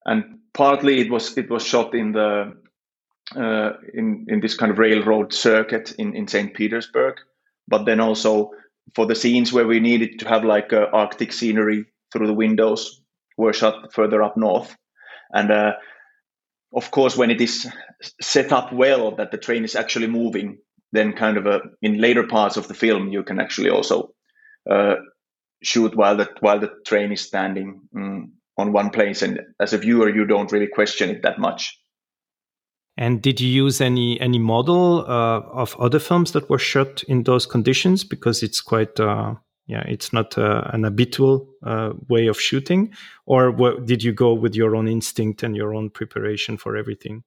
And 0.05 0.39
partly 0.53 1.01
it 1.01 1.11
was 1.11 1.37
it 1.37 1.49
was 1.49 1.65
shot 1.65 1.93
in 1.93 2.11
the 2.13 2.55
uh, 3.35 3.71
in 3.93 4.25
in 4.27 4.39
this 4.41 4.55
kind 4.55 4.71
of 4.71 4.79
railroad 4.79 5.33
circuit 5.33 5.93
in 5.97 6.15
in 6.15 6.27
Saint 6.27 6.53
Petersburg, 6.53 7.15
but 7.67 7.85
then 7.85 7.99
also 7.99 8.51
for 8.95 9.05
the 9.05 9.15
scenes 9.15 9.53
where 9.53 9.67
we 9.67 9.79
needed 9.79 10.19
to 10.19 10.27
have 10.27 10.43
like 10.43 10.73
uh, 10.73 10.87
Arctic 10.91 11.31
scenery 11.31 11.85
through 12.11 12.27
the 12.27 12.33
windows 12.33 13.01
were 13.37 13.53
shot 13.53 13.93
further 13.93 14.21
up 14.21 14.37
north, 14.37 14.75
and 15.31 15.51
uh, 15.51 15.73
of 16.73 16.91
course, 16.91 17.17
when 17.17 17.31
it 17.31 17.41
is 17.41 17.67
set 18.21 18.51
up 18.51 18.71
well 18.71 19.15
that 19.15 19.31
the 19.31 19.37
train 19.37 19.63
is 19.63 19.75
actually 19.75 20.07
moving, 20.07 20.57
then 20.91 21.13
kind 21.13 21.37
of 21.37 21.45
a, 21.45 21.61
in 21.81 21.99
later 21.99 22.25
parts 22.27 22.57
of 22.57 22.67
the 22.67 22.73
film 22.73 23.09
you 23.09 23.23
can 23.23 23.39
actually 23.39 23.69
also 23.69 24.13
uh, 24.69 24.95
shoot 25.63 25.95
while 25.95 26.17
the 26.17 26.29
while 26.39 26.59
the 26.59 26.71
train 26.85 27.11
is 27.11 27.21
standing 27.21 27.81
um, 27.95 28.33
on 28.57 28.73
one 28.73 28.89
place, 28.89 29.21
and 29.21 29.39
as 29.59 29.73
a 29.73 29.77
viewer 29.77 30.09
you 30.09 30.25
don't 30.25 30.51
really 30.51 30.67
question 30.67 31.09
it 31.09 31.23
that 31.23 31.39
much. 31.39 31.77
And 32.97 33.21
did 33.21 33.39
you 33.39 33.47
use 33.47 33.81
any 33.81 34.19
any 34.19 34.39
model 34.39 35.05
uh, 35.07 35.39
of 35.39 35.75
other 35.79 35.99
films 35.99 36.31
that 36.33 36.49
were 36.49 36.59
shot 36.59 37.03
in 37.03 37.23
those 37.23 37.45
conditions? 37.45 38.03
Because 38.03 38.43
it's 38.43 38.61
quite 38.61 38.99
uh, 38.99 39.35
yeah 39.67 39.83
it's 39.87 40.11
not 40.11 40.37
uh, 40.37 40.63
an 40.73 40.83
habitual 40.83 41.47
uh, 41.63 41.93
way 42.09 42.27
of 42.27 42.39
shooting 42.39 42.93
or 43.25 43.51
what, 43.51 43.85
did 43.85 44.03
you 44.03 44.11
go 44.11 44.33
with 44.33 44.55
your 44.55 44.75
own 44.75 44.87
instinct 44.87 45.43
and 45.43 45.55
your 45.55 45.73
own 45.73 45.89
preparation 45.89 46.57
for 46.57 46.75
everything? 46.75 47.23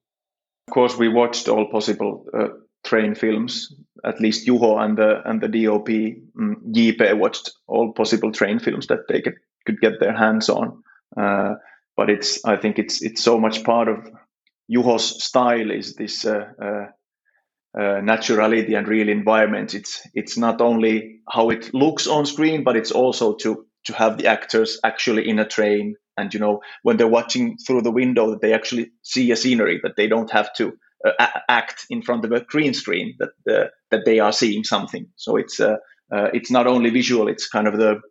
Of 0.67 0.73
course 0.73 0.97
we 0.97 1.09
watched 1.09 1.47
all 1.47 1.65
possible 1.71 2.25
uh, 2.33 2.47
train 2.83 3.15
films. 3.15 3.73
At 4.03 4.21
least 4.21 4.47
Juho 4.47 4.79
and 4.79 4.97
the 4.97 5.27
and 5.27 5.41
the 5.41 5.47
DOP 5.47 5.89
um, 6.39 6.61
JP 6.71 7.17
watched 7.17 7.51
all 7.67 7.93
possible 7.93 8.31
train 8.31 8.59
films 8.59 8.87
that 8.87 9.07
they 9.09 9.21
could, 9.21 9.35
could 9.65 9.79
get 9.81 9.99
their 9.99 10.15
hands 10.15 10.49
on. 10.49 10.83
Uh, 11.17 11.55
but 11.97 12.09
it's 12.09 12.43
I 12.45 12.57
think 12.57 12.77
it's 12.77 13.01
it's 13.01 13.23
so 13.23 13.39
much 13.39 13.63
part 13.63 13.87
of 13.87 14.09
Juho's 14.71 15.23
style 15.23 15.71
is 15.71 15.95
this 15.95 16.25
uh, 17.77 17.81
uh, 17.81 17.97
uh, 17.97 18.01
naturality 18.01 18.77
and 18.77 18.87
real 18.87 19.09
environment. 19.09 19.73
It's 19.73 20.07
it's 20.13 20.37
not 20.37 20.61
only 20.61 21.19
how 21.29 21.49
it 21.49 21.73
looks 21.73 22.07
on 22.07 22.25
screen, 22.25 22.63
but 22.63 22.75
it's 22.75 22.91
also 22.91 23.35
to 23.35 23.65
to 23.85 23.93
have 23.93 24.17
the 24.17 24.27
actors 24.27 24.79
actually 24.83 25.29
in 25.29 25.39
a 25.39 25.47
train 25.47 25.95
and 26.17 26.33
you 26.33 26.39
know 26.39 26.61
when 26.83 26.97
they're 26.97 27.07
watching 27.07 27.57
through 27.57 27.81
the 27.81 27.91
window 27.91 28.31
that 28.31 28.41
they 28.41 28.53
actually 28.53 28.91
see 29.03 29.31
a 29.31 29.35
scenery 29.35 29.79
that 29.83 29.95
they 29.95 30.07
don't 30.07 30.31
have 30.31 30.53
to 30.55 30.73
uh, 31.05 31.27
act 31.49 31.85
in 31.89 32.01
front 32.01 32.25
of 32.25 32.31
a 32.31 32.41
green 32.41 32.73
screen 32.73 33.15
that 33.19 33.55
uh, 33.55 33.67
that 33.91 34.05
they 34.05 34.19
are 34.19 34.31
seeing 34.31 34.63
something. 34.63 35.07
So 35.15 35.37
it's 35.37 35.59
uh, 35.59 35.77
uh, 36.11 36.29
it's 36.33 36.51
not 36.51 36.67
only 36.67 36.89
visual; 36.89 37.27
it's 37.27 37.47
kind 37.47 37.67
of 37.67 37.77
the 37.77 38.01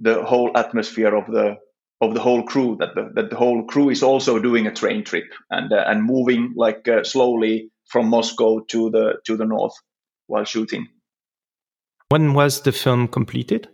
the 0.00 0.24
whole 0.24 0.50
atmosphere 0.56 1.14
of 1.14 1.26
the 1.26 1.56
of 2.00 2.14
the 2.14 2.20
whole 2.20 2.42
crew 2.42 2.76
that 2.80 2.94
the, 2.94 3.10
that 3.14 3.30
the 3.30 3.36
whole 3.36 3.64
crew 3.64 3.90
is 3.90 4.02
also 4.02 4.38
doing 4.38 4.66
a 4.66 4.74
train 4.74 5.04
trip 5.04 5.24
and 5.50 5.72
and 5.72 6.04
moving 6.04 6.54
like 6.56 6.88
slowly 7.04 7.70
from 7.86 8.08
Moscow 8.08 8.60
to 8.60 8.90
the 8.90 9.14
to 9.26 9.36
the 9.36 9.44
north 9.44 9.74
while 10.26 10.44
shooting. 10.44 10.88
When 12.08 12.34
was 12.34 12.62
the 12.62 12.72
film 12.72 13.08
completed? 13.08 13.68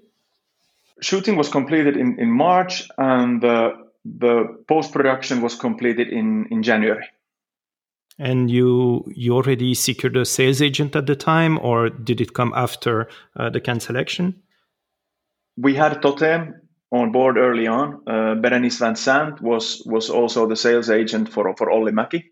Shooting 1.03 1.37
was 1.37 1.49
completed 1.49 1.97
in, 1.97 2.19
in 2.19 2.31
March, 2.31 2.89
and 2.99 3.41
the 3.41 3.73
the 4.05 4.63
post 4.69 4.93
production 4.93 5.43
was 5.43 5.55
completed 5.55 6.09
in, 6.09 6.47
in 6.51 6.63
January. 6.63 7.07
And 8.19 8.51
you 8.51 9.05
you 9.15 9.35
already 9.35 9.75
secured 9.75 10.17
a 10.17 10.25
sales 10.25 10.61
agent 10.61 10.95
at 10.95 11.07
the 11.07 11.17
time, 11.17 11.59
or 11.59 11.89
did 11.89 12.21
it 12.21 12.35
come 12.35 12.53
after 12.55 13.09
uh, 13.37 13.51
the 13.51 13.61
Cannes 13.61 13.81
selection? 13.81 14.43
We 15.57 15.75
had 15.75 16.03
Totem 16.03 16.55
on 16.93 17.13
board 17.13 17.39
early 17.39 17.67
on. 17.67 18.03
Uh, 18.07 18.35
Bérénice 18.35 18.79
Vincent 18.79 19.41
was 19.41 19.83
was 19.87 20.11
also 20.11 20.47
the 20.47 20.57
sales 20.57 20.91
agent 20.91 21.29
for 21.31 21.55
for 21.57 21.71
Olli 21.71 21.93
Mäki 21.93 22.25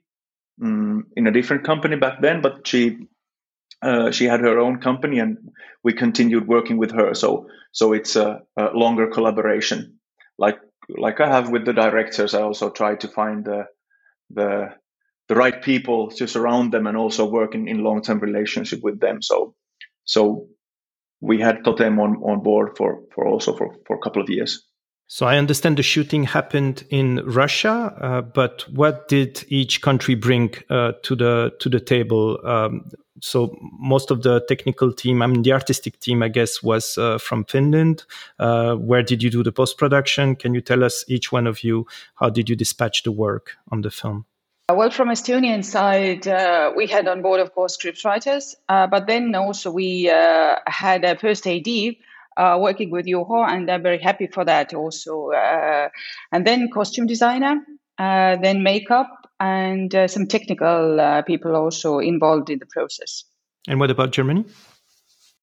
um, 0.63 1.07
in 1.17 1.27
a 1.27 1.33
different 1.33 1.65
company 1.65 1.97
back 1.97 2.21
then, 2.21 2.41
but 2.43 2.67
she 2.67 3.09
uh, 3.81 4.11
she 4.11 4.25
had 4.25 4.41
her 4.41 4.59
own 4.59 4.81
company, 4.81 5.19
and 5.21 5.39
we 5.85 5.93
continued 5.93 6.49
working 6.49 6.79
with 6.79 6.91
her. 6.93 7.15
So 7.15 7.47
so 7.73 7.93
it's 7.93 8.17
a, 8.17 8.41
a, 8.57 8.71
longer 8.75 9.07
collaboration, 9.09 9.99
like 10.39 10.59
like 10.89 11.21
I 11.21 11.29
have 11.29 11.51
with 11.51 11.65
the 11.65 11.73
directors. 11.73 12.35
I 12.35 12.43
also 12.43 12.71
try 12.71 12.97
to 12.97 13.09
find 13.09 13.45
the 13.45 13.67
the 14.31 14.75
the 15.29 15.35
right 15.35 15.63
people 15.63 16.11
to 16.11 16.27
surround 16.27 16.73
them, 16.73 16.87
and 16.87 16.97
also 16.97 17.31
work 17.31 17.55
in, 17.55 17.69
in 17.69 17.85
long 17.85 18.03
term 18.03 18.19
relationship 18.19 18.81
with 18.83 18.99
them. 19.01 19.23
So 19.23 19.55
so 20.05 20.49
we 21.21 21.41
had 21.41 21.65
Totem 21.65 21.99
on, 21.99 22.17
on 22.17 22.43
board 22.43 22.77
for, 22.77 23.03
for 23.15 23.27
also 23.27 23.57
for, 23.57 23.75
for 23.87 23.97
a 23.97 24.01
couple 24.01 24.23
of 24.23 24.31
years. 24.31 24.65
So 25.11 25.25
I 25.25 25.39
understand 25.39 25.79
the 25.79 25.83
shooting 25.83 26.25
happened 26.25 26.85
in 26.91 27.23
Russia, 27.25 27.95
uh, 27.99 28.21
but 28.21 28.69
what 28.71 29.09
did 29.09 29.43
each 29.49 29.81
country 29.81 30.15
bring 30.15 30.55
uh, 30.69 30.93
to 31.03 31.17
the 31.17 31.55
to 31.61 31.71
the 31.71 31.81
table? 31.81 32.39
Um, 32.45 32.91
so 33.23 33.57
most 33.81 34.11
of 34.11 34.23
the 34.23 34.45
technical 34.47 34.93
team, 34.93 35.23
I 35.23 35.27
mean 35.27 35.43
the 35.43 35.55
artistic 35.55 35.99
team, 35.99 36.23
I 36.23 36.29
guess, 36.29 36.63
was 36.63 36.99
uh, 36.99 37.17
from 37.17 37.47
Finland. 37.47 38.05
Uh, 38.39 38.75
where 38.75 39.03
did 39.03 39.23
you 39.23 39.31
do 39.31 39.43
the 39.43 39.51
post 39.51 39.79
production? 39.79 40.37
Can 40.37 40.53
you 40.55 40.61
tell 40.61 40.85
us 40.85 41.07
each 41.09 41.33
one 41.33 41.47
of 41.47 41.65
you 41.65 41.87
how 42.17 42.29
did 42.29 42.51
you 42.51 42.55
dispatch 42.55 43.03
the 43.03 43.13
work 43.13 43.57
on 43.73 43.81
the 43.81 43.91
film? 43.91 44.27
Well, 44.71 44.91
from 44.91 45.09
Estonian 45.09 45.65
side, 45.65 46.29
uh, 46.29 46.73
we 46.77 46.87
had 46.87 47.09
on 47.09 47.23
board, 47.23 47.41
of 47.41 47.55
course, 47.55 47.73
script 47.73 48.05
writers, 48.05 48.55
uh, 48.69 48.87
but 48.87 49.07
then 49.07 49.35
also 49.35 49.71
we 49.71 50.11
uh, 50.11 50.57
had 50.67 51.07
a 51.07 51.17
first 51.17 51.47
AD 51.47 51.67
uh, 52.39 52.59
working 52.61 52.91
with 52.91 53.07
Juho, 53.07 53.47
and 53.47 53.71
I'm 53.71 53.83
very 53.83 53.99
happy 53.99 54.27
for 54.27 54.45
that 54.45 54.73
also. 54.73 55.31
Uh, 55.33 55.89
and 56.33 56.47
then 56.47 56.71
costume 56.71 57.07
designer, 57.07 57.57
uh, 57.99 58.37
then 58.37 58.63
makeup, 58.63 59.11
and 59.41 59.93
some 60.07 60.27
technical 60.27 61.23
people 61.27 61.55
also 61.55 61.99
involved 61.99 62.51
in 62.51 62.59
the 62.59 62.67
process. 62.67 63.25
And 63.69 63.79
what 63.79 63.91
about 63.91 64.13
Germany? 64.13 64.45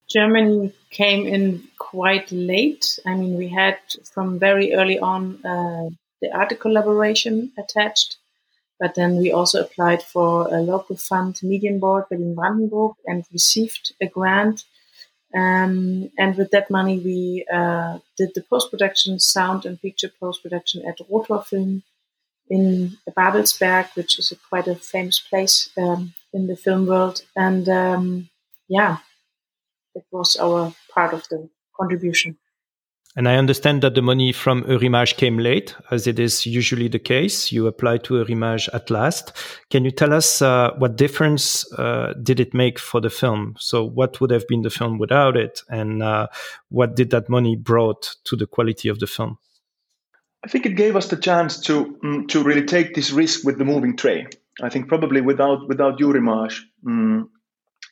Germany 0.10 0.74
came 0.92 1.26
in 1.26 1.64
quite 1.78 2.32
late. 2.32 3.00
I 3.06 3.16
mean, 3.16 3.38
we 3.38 3.48
had 3.48 3.78
from 4.14 4.40
very 4.40 4.74
early 4.74 5.00
on 5.00 5.40
the 5.42 6.32
art 6.34 6.60
collaboration 6.60 7.52
attached 7.58 8.18
but 8.80 8.96
then 8.96 9.18
we 9.18 9.32
also 9.32 9.62
applied 9.62 10.04
for 10.04 10.54
a 10.54 10.62
local 10.62 10.98
fund, 10.98 11.36
Medienboard 11.36 12.10
Berlin 12.10 12.36
Brandenburg, 12.36 12.96
and 13.06 13.26
received 13.32 13.94
a 14.02 14.08
grant. 14.08 14.66
Um, 15.36 16.12
and 16.18 16.38
with 16.38 16.52
that 16.52 16.72
money, 16.72 17.00
we 17.00 17.46
uh, 17.54 18.00
did 18.18 18.32
the 18.34 18.42
post 18.42 18.72
production, 18.72 19.20
sound 19.20 19.66
and 19.66 19.82
picture 19.82 20.10
post 20.20 20.42
production 20.42 20.86
at 20.88 21.00
Rotor 21.10 21.42
Film 21.42 21.84
in 22.50 22.98
Babelsberg, 23.18 23.88
which 23.96 24.18
is 24.18 24.32
a, 24.32 24.36
quite 24.50 24.68
a 24.68 24.76
famous 24.76 25.20
place 25.20 25.70
um, 25.78 26.14
in 26.32 26.48
the 26.48 26.56
film 26.56 26.86
world. 26.86 27.24
And 27.36 27.68
um, 27.68 28.30
yeah, 28.70 29.00
it 29.94 30.06
was 30.12 30.38
our 30.38 30.74
part 30.94 31.14
of 31.14 31.28
the 31.30 31.50
contribution. 31.78 32.38
And 33.18 33.30
I 33.30 33.38
understand 33.38 33.82
that 33.82 33.96
the 33.96 34.02
money 34.02 34.34
from 34.34 34.66
Eurimages 34.68 35.14
came 35.14 35.38
late, 35.38 35.74
as 35.90 36.06
it 36.06 36.20
is 36.20 36.46
usually 36.46 36.90
the 36.90 37.00
case. 37.00 37.50
You 37.50 37.66
applied 37.66 38.04
to 38.06 38.16
Eurimages 38.16 38.68
at 38.74 38.90
last. 38.90 39.32
Can 39.70 39.86
you 39.86 39.92
tell 39.92 40.14
us 40.14 40.42
uh, 40.42 40.72
what 40.78 40.98
difference 40.98 41.72
uh, 41.74 42.14
did 42.22 42.42
it 42.42 42.54
make 42.54 42.78
for 42.78 43.00
the 43.00 43.10
film? 43.10 43.56
So, 43.58 43.86
what 43.86 44.20
would 44.20 44.32
have 44.32 44.46
been 44.50 44.64
the 44.64 44.70
film 44.70 44.98
without 44.98 45.38
it, 45.38 45.62
and 45.70 46.04
uh, 46.04 46.28
what 46.70 46.96
did 46.98 47.12
that 47.12 47.30
money 47.30 47.56
brought 47.56 48.16
to 48.26 48.36
the 48.36 48.48
quality 48.48 48.90
of 48.90 49.00
the 49.00 49.08
film? 49.08 49.38
I 50.44 50.50
think 50.50 50.66
it 50.66 50.76
gave 50.76 50.98
us 50.98 51.08
the 51.08 51.18
chance 51.18 51.60
to 51.62 51.98
um, 52.04 52.28
to 52.28 52.44
really 52.44 52.66
take 52.66 52.96
this 52.96 53.12
risk 53.12 53.46
with 53.46 53.58
the 53.58 53.66
moving 53.66 53.96
train. 53.96 54.28
I 54.62 54.68
think 54.68 54.90
probably 54.90 55.22
without 55.22 55.70
without 55.70 56.00
Eurimages, 56.00 56.62
um, 56.86 57.30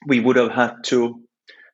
we 0.05 0.19
would 0.19 0.35
have 0.35 0.51
had 0.51 0.83
to 0.85 1.22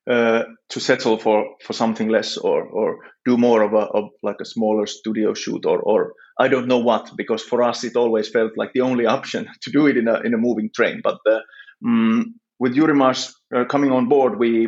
uh, 0.09 0.43
to 0.69 0.79
settle 0.79 1.17
for 1.19 1.45
for 1.65 1.73
something 1.73 2.09
less 2.09 2.37
or 2.37 2.63
or 2.65 2.97
do 3.25 3.37
more 3.37 3.61
of 3.61 3.73
a 3.73 3.85
of 3.97 4.05
like 4.23 4.37
a 4.41 4.45
smaller 4.45 4.87
studio 4.87 5.33
shoot 5.33 5.65
or 5.65 5.79
or 5.81 6.13
I 6.39 6.47
don't 6.47 6.67
know 6.67 6.79
what 6.79 7.11
because 7.17 7.43
for 7.43 7.61
us 7.63 7.83
it 7.83 7.95
always 7.95 8.29
felt 8.29 8.53
like 8.57 8.71
the 8.73 8.81
only 8.81 9.05
option 9.17 9.47
to 9.61 9.71
do 9.71 9.87
it 9.87 9.97
in 9.97 10.07
a 10.07 10.19
in 10.21 10.33
a 10.33 10.37
moving 10.37 10.69
train. 10.75 11.01
But 11.03 11.19
the, 11.25 11.41
um, 11.85 12.35
with 12.59 12.75
Eurimages 12.75 13.33
uh, 13.55 13.65
coming 13.65 13.91
on 13.91 14.09
board, 14.09 14.39
we 14.39 14.67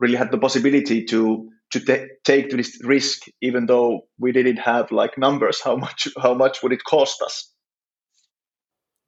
really 0.00 0.16
had 0.16 0.30
the 0.30 0.38
possibility 0.38 1.04
to 1.06 1.48
to 1.72 1.80
t- 1.80 2.06
take 2.24 2.50
this 2.50 2.78
risk, 2.84 3.22
even 3.42 3.66
though 3.66 4.02
we 4.18 4.32
didn't 4.32 4.58
have 4.58 4.92
like 4.92 5.16
numbers. 5.18 5.60
How 5.62 5.76
much 5.76 6.08
how 6.22 6.34
much 6.34 6.62
would 6.62 6.72
it 6.72 6.84
cost 6.84 7.22
us? 7.22 7.53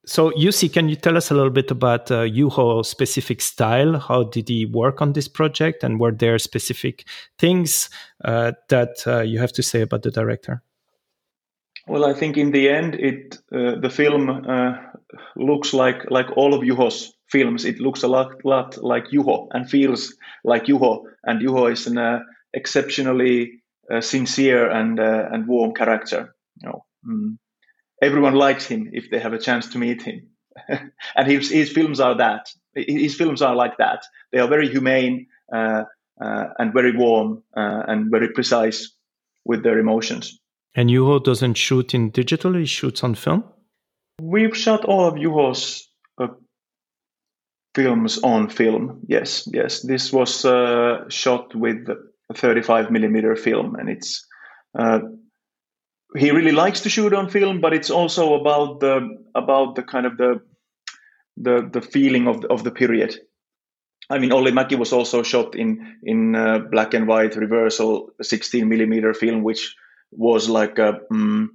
So, 0.08 0.30
Jussi, 0.30 0.72
can 0.72 0.88
you 0.88 0.94
tell 0.94 1.16
us 1.16 1.32
a 1.32 1.34
little 1.34 1.50
bit 1.50 1.72
about 1.72 2.12
uh, 2.12 2.82
specific 2.84 3.40
style? 3.40 3.98
How 3.98 4.22
did 4.22 4.48
he 4.48 4.64
work 4.64 5.02
on 5.02 5.14
this 5.14 5.26
project, 5.26 5.82
and 5.82 5.98
were 5.98 6.12
there 6.12 6.38
specific 6.38 7.04
things 7.38 7.90
uh, 8.24 8.52
that 8.68 9.04
uh, 9.04 9.22
you 9.22 9.40
have 9.40 9.52
to 9.54 9.64
say 9.64 9.80
about 9.80 10.02
the 10.02 10.12
director? 10.12 10.62
Well, 11.88 12.04
I 12.04 12.14
think 12.14 12.36
in 12.36 12.52
the 12.52 12.68
end, 12.68 12.94
it 12.94 13.38
uh, 13.52 13.80
the 13.80 13.90
film 13.90 14.30
uh, 14.30 14.76
looks 15.34 15.74
like 15.74 16.08
like 16.08 16.30
all 16.36 16.54
of 16.54 16.60
Juho's 16.60 17.12
films. 17.28 17.64
It 17.64 17.80
looks 17.80 18.04
a 18.04 18.08
lot, 18.08 18.44
lot 18.44 18.80
like 18.80 19.08
Juho 19.08 19.48
and 19.50 19.68
feels 19.68 20.14
like 20.44 20.66
Juho. 20.66 21.02
And 21.24 21.40
Juho 21.40 21.72
is 21.72 21.88
an 21.88 21.98
uh, 21.98 22.20
exceptionally 22.54 23.62
sincere 24.00 24.70
and 24.70 25.00
and 25.00 25.48
warm 25.48 25.74
character. 25.74 26.34
You 26.62 26.68
know. 26.68 26.84
Mm 27.04 27.38
everyone 28.02 28.34
likes 28.34 28.66
him 28.66 28.90
if 28.92 29.10
they 29.10 29.18
have 29.18 29.32
a 29.32 29.38
chance 29.38 29.68
to 29.68 29.78
meet 29.78 30.02
him. 30.02 30.28
and 30.68 31.30
his, 31.30 31.50
his 31.50 31.70
films 31.70 32.00
are 32.00 32.16
that. 32.16 32.48
His 32.74 33.14
films 33.14 33.42
are 33.42 33.54
like 33.54 33.78
that. 33.78 34.04
They 34.32 34.38
are 34.38 34.48
very 34.48 34.68
humane 34.68 35.26
uh, 35.52 35.84
uh, 36.20 36.44
and 36.58 36.72
very 36.72 36.96
warm 36.96 37.42
uh, 37.56 37.82
and 37.88 38.10
very 38.10 38.28
precise 38.32 38.92
with 39.44 39.62
their 39.62 39.78
emotions. 39.78 40.38
And 40.74 40.90
Juho 40.90 41.22
doesn't 41.22 41.54
shoot 41.54 41.94
in 41.94 42.10
digital; 42.10 42.54
he 42.54 42.66
shoots 42.66 43.02
on 43.02 43.14
film. 43.14 43.44
We've 44.20 44.56
shot 44.56 44.84
all 44.84 45.06
of 45.06 45.14
Juho's 45.14 45.88
uh, 46.18 46.28
films 47.74 48.18
on 48.22 48.50
film. 48.50 49.00
Yes, 49.08 49.48
yes. 49.52 49.80
This 49.80 50.12
was 50.12 50.44
uh, 50.44 51.08
shot 51.08 51.54
with 51.54 51.86
35 52.34 52.90
millimeter 52.90 53.36
film, 53.36 53.76
and 53.76 53.88
it's 53.88 54.26
uh, 54.78 55.00
he 56.14 56.30
really 56.30 56.52
likes 56.52 56.80
to 56.80 56.88
shoot 56.88 57.12
on 57.12 57.28
film, 57.28 57.60
but 57.60 57.72
it's 57.72 57.90
also 57.90 58.34
about 58.34 58.80
the 58.80 59.24
about 59.34 59.74
the 59.74 59.82
kind 59.82 60.06
of 60.06 60.16
the 60.16 60.40
the 61.36 61.68
the 61.72 61.80
feeling 61.80 62.28
of 62.28 62.40
the, 62.40 62.48
of 62.48 62.64
the 62.64 62.70
period. 62.70 63.16
I 64.08 64.18
mean, 64.18 64.32
Olli 64.32 64.52
Mäki 64.52 64.78
was 64.78 64.92
also 64.92 65.22
shot 65.22 65.56
in 65.56 65.96
in 66.04 66.36
uh, 66.36 66.58
black 66.70 66.94
and 66.94 67.08
white 67.08 67.34
reversal 67.36 68.10
16 68.22 68.68
millimeter 68.68 69.12
film, 69.14 69.42
which 69.42 69.74
was 70.12 70.48
like 70.48 70.78
a 70.78 71.00
um, 71.10 71.50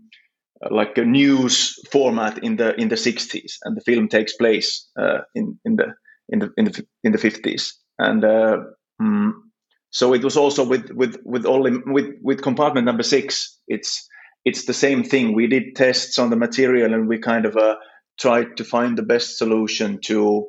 like 0.69 0.97
a 0.97 1.05
news 1.05 1.79
format 1.91 2.43
in 2.43 2.57
the 2.57 2.75
in 2.79 2.89
the 2.89 2.95
60s, 2.95 3.53
and 3.63 3.75
the 3.77 3.81
film 3.81 4.07
takes 4.07 4.35
place 4.35 4.87
uh, 4.99 5.19
in 5.33 5.57
in 5.65 5.77
the 5.77 5.95
in 6.29 6.39
the 6.39 6.51
in 6.57 6.65
the 6.65 6.85
in 7.03 7.11
the 7.13 7.17
50s, 7.17 7.71
and 7.97 8.25
uh, 8.25 8.57
um, 8.99 9.51
so 9.91 10.13
it 10.13 10.23
was 10.23 10.37
also 10.37 10.65
with 10.65 10.91
with 10.91 11.17
with 11.23 11.45
Olli 11.45 11.77
with 11.85 12.13
with 12.21 12.41
compartment 12.41 12.85
number 12.85 13.03
six. 13.03 13.57
It's 13.67 14.07
it's 14.45 14.65
the 14.65 14.73
same 14.73 15.03
thing. 15.03 15.33
We 15.33 15.47
did 15.47 15.75
tests 15.75 16.17
on 16.19 16.29
the 16.29 16.35
material 16.35 16.93
and 16.93 17.07
we 17.07 17.19
kind 17.19 17.45
of 17.45 17.55
uh, 17.57 17.75
tried 18.19 18.57
to 18.57 18.63
find 18.63 18.97
the 18.97 19.03
best 19.03 19.37
solution 19.37 19.99
to 20.05 20.47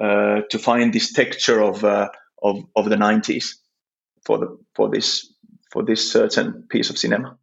uh, 0.00 0.40
to 0.50 0.58
find 0.58 0.92
this 0.92 1.12
texture 1.12 1.62
of 1.62 1.84
uh, 1.84 2.08
of 2.42 2.58
of 2.76 2.88
the 2.88 2.96
90s 2.96 3.54
for 4.24 4.38
the 4.38 4.58
for 4.74 4.90
this 4.90 5.32
for 5.72 5.82
this 5.84 6.10
certain 6.10 6.64
piece 6.68 6.90
of 6.90 6.98
cinema. 6.98 7.36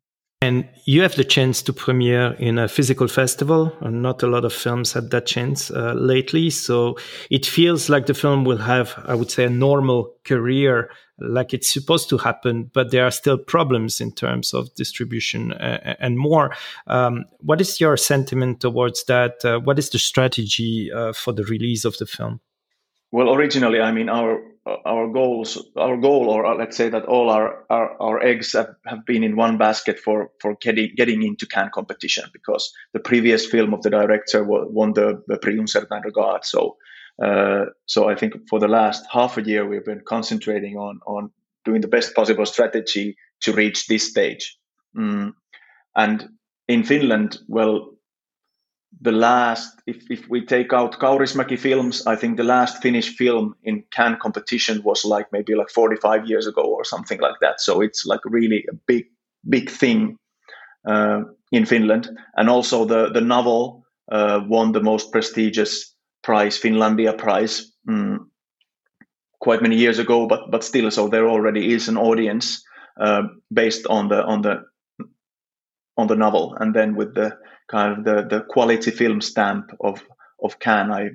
And 0.44 0.68
you 0.86 1.04
have 1.04 1.16
the 1.16 1.24
chance 1.24 1.62
to 1.64 1.74
premiere 1.74 2.34
in 2.40 2.58
a 2.58 2.68
physical 2.68 3.08
festival. 3.08 3.72
And 3.80 4.02
not 4.02 4.24
a 4.24 4.28
lot 4.28 4.44
of 4.44 4.52
films 4.52 4.94
had 4.94 5.12
that 5.12 5.28
chance 5.28 5.70
uh, 5.70 5.94
lately. 5.94 6.50
So 6.50 6.98
it 7.30 7.46
feels 7.46 7.90
like 7.90 8.08
the 8.08 8.16
film 8.16 8.44
will 8.44 8.58
have, 8.58 8.96
I 9.06 9.14
would 9.14 9.30
say, 9.30 9.44
a 9.44 9.52
normal 9.52 10.16
career 10.26 10.90
like 11.22 11.54
it's 11.54 11.72
supposed 11.72 12.10
to 12.10 12.18
happen, 12.18 12.70
but 12.74 12.92
there 12.92 13.06
are 13.06 13.12
still 13.12 13.38
problems 13.38 14.02
in 14.02 14.12
terms 14.12 14.54
of 14.54 14.74
distribution 14.76 15.54
uh, 15.54 15.96
and 16.00 16.18
more. 16.18 16.56
Um, 16.88 17.26
what 17.40 17.62
is 17.62 17.80
your 17.80 17.98
sentiment 17.98 18.62
towards 18.62 19.06
that? 19.06 19.44
Uh, 19.46 19.60
what 19.60 19.80
is 19.80 19.90
the 19.90 20.00
strategy 20.00 20.92
uh, 20.92 21.14
for 21.14 21.34
the 21.34 21.44
release 21.44 21.86
of 21.86 21.98
the 21.98 22.06
film? 22.06 22.40
Well, 23.12 23.34
originally, 23.34 23.82
I 23.82 23.92
mean, 23.92 24.10
our 24.10 24.42
our 24.66 25.08
goals, 25.12 25.58
our 25.76 25.98
goal, 25.98 26.30
or 26.30 26.46
uh, 26.46 26.56
let's 26.56 26.78
say 26.78 26.90
that 26.90 27.06
all 27.06 27.30
our 27.30 27.66
our, 27.70 28.02
our 28.02 28.24
eggs 28.24 28.54
have, 28.54 28.76
have 28.86 29.06
been 29.06 29.24
in 29.24 29.36
one 29.36 29.58
basket 29.58 30.00
for 30.00 30.32
for 30.40 30.56
getting 30.62 30.92
getting 30.96 31.24
into 31.24 31.46
Cannes 31.48 31.72
competition 31.74 32.26
because 32.32 32.72
the 32.94 33.00
previous 33.00 33.46
film 33.46 33.74
of 33.74 33.82
the 33.82 33.90
director 33.90 34.44
won 34.44 34.94
the, 34.94 35.24
the 35.28 35.38
Prix 35.38 35.58
Un 35.60 35.68
Certain 35.68 36.02
Regard. 36.04 36.46
So 36.46 36.78
uh, 37.22 37.66
so 37.86 38.10
I 38.10 38.16
think 38.16 38.34
for 38.50 38.60
the 38.60 38.68
last 38.68 39.06
half 39.12 39.38
a 39.38 39.44
year, 39.44 39.68
we've 39.68 39.86
been 39.86 40.02
concentrating 40.06 40.78
on 40.78 41.00
on 41.06 41.32
doing 41.66 41.82
the 41.82 41.88
best 41.88 42.16
possible 42.16 42.46
strategy 42.46 43.16
to 43.42 43.54
reach 43.54 43.88
this 43.88 44.10
stage. 44.10 44.58
Mm. 44.98 45.34
And 45.96 46.30
in 46.68 46.84
Finland, 46.84 47.38
well, 47.48 47.92
the 49.00 49.12
last, 49.12 49.82
if, 49.88 50.10
if 50.10 50.28
we 50.30 50.46
take 50.46 50.74
out 50.74 51.00
Kaurismäki 51.00 51.58
films, 51.58 52.06
I 52.06 52.16
think 52.16 52.38
the 52.38 52.44
last 52.44 52.82
Finnish 52.82 53.16
film 53.16 53.56
in 53.64 53.84
Cannes 53.92 54.20
competition 54.22 54.82
was 54.84 55.06
like 55.06 55.32
maybe 55.32 55.56
like 55.56 55.70
45 55.70 56.28
years 56.28 56.48
ago 56.48 56.62
or 56.62 56.84
something 56.84 57.20
like 57.20 57.40
that. 57.42 57.62
So 57.62 57.82
it's 57.82 58.06
like 58.06 58.20
really 58.26 58.66
a 58.70 58.76
big, 58.88 59.06
big 59.48 59.70
thing 59.70 60.18
uh, 60.88 61.22
in 61.52 61.66
Finland. 61.66 62.10
And 62.36 62.50
also 62.50 62.86
the, 62.86 63.10
the 63.10 63.22
novel 63.22 63.86
uh, 64.12 64.42
won 64.48 64.72
the 64.72 64.84
most 64.84 65.12
prestigious 65.12 65.91
prize, 66.24 66.60
Finlandia 66.60 67.18
Prize. 67.18 67.72
Mm. 67.90 68.28
quite 69.42 69.62
many 69.62 69.76
years 69.76 70.00
ago, 70.00 70.28
but 70.28 70.52
but 70.52 70.64
still, 70.64 70.92
so 70.92 71.08
there 71.08 71.28
already 71.28 71.74
is 71.74 71.90
an 71.90 71.98
audience 71.98 72.64
uh, 73.00 73.24
based 73.52 73.88
on 73.88 74.08
the 74.08 74.24
on 74.24 74.42
the 74.42 74.64
on 75.98 76.08
the 76.08 76.16
novel, 76.16 76.56
and 76.60 76.74
then 76.74 76.96
with 76.96 77.16
the 77.16 77.38
kind 77.68 77.98
of 77.98 78.06
the 78.06 78.28
the 78.36 78.44
quality 78.44 78.92
film 78.92 79.20
stamp 79.22 79.72
of 79.80 80.04
of 80.44 80.60
Cannes, 80.60 80.92
I 80.92 81.10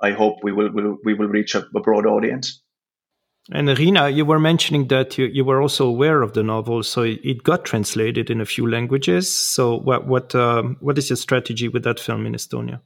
I 0.00 0.12
hope 0.12 0.36
we 0.42 0.52
will, 0.52 0.70
will 0.72 0.98
we 1.04 1.14
will 1.14 1.28
reach 1.28 1.54
a, 1.54 1.66
a 1.74 1.80
broad 1.80 2.06
audience. 2.06 2.62
And 3.52 3.68
Riina, 3.68 4.08
you 4.08 4.24
were 4.24 4.40
mentioning 4.40 4.88
that 4.88 5.18
you, 5.18 5.26
you 5.26 5.44
were 5.44 5.60
also 5.60 5.86
aware 5.86 6.22
of 6.22 6.32
the 6.32 6.42
novel, 6.42 6.82
so 6.82 7.02
it 7.02 7.42
got 7.42 7.66
translated 7.66 8.30
in 8.30 8.40
a 8.40 8.46
few 8.46 8.70
languages. 8.70 9.30
So, 9.30 9.78
what 9.80 10.06
what 10.06 10.34
um, 10.34 10.76
what 10.80 10.96
is 10.96 11.10
your 11.10 11.18
strategy 11.18 11.68
with 11.68 11.84
that 11.84 12.00
film 12.00 12.24
in 12.24 12.32
Estonia? 12.32 12.80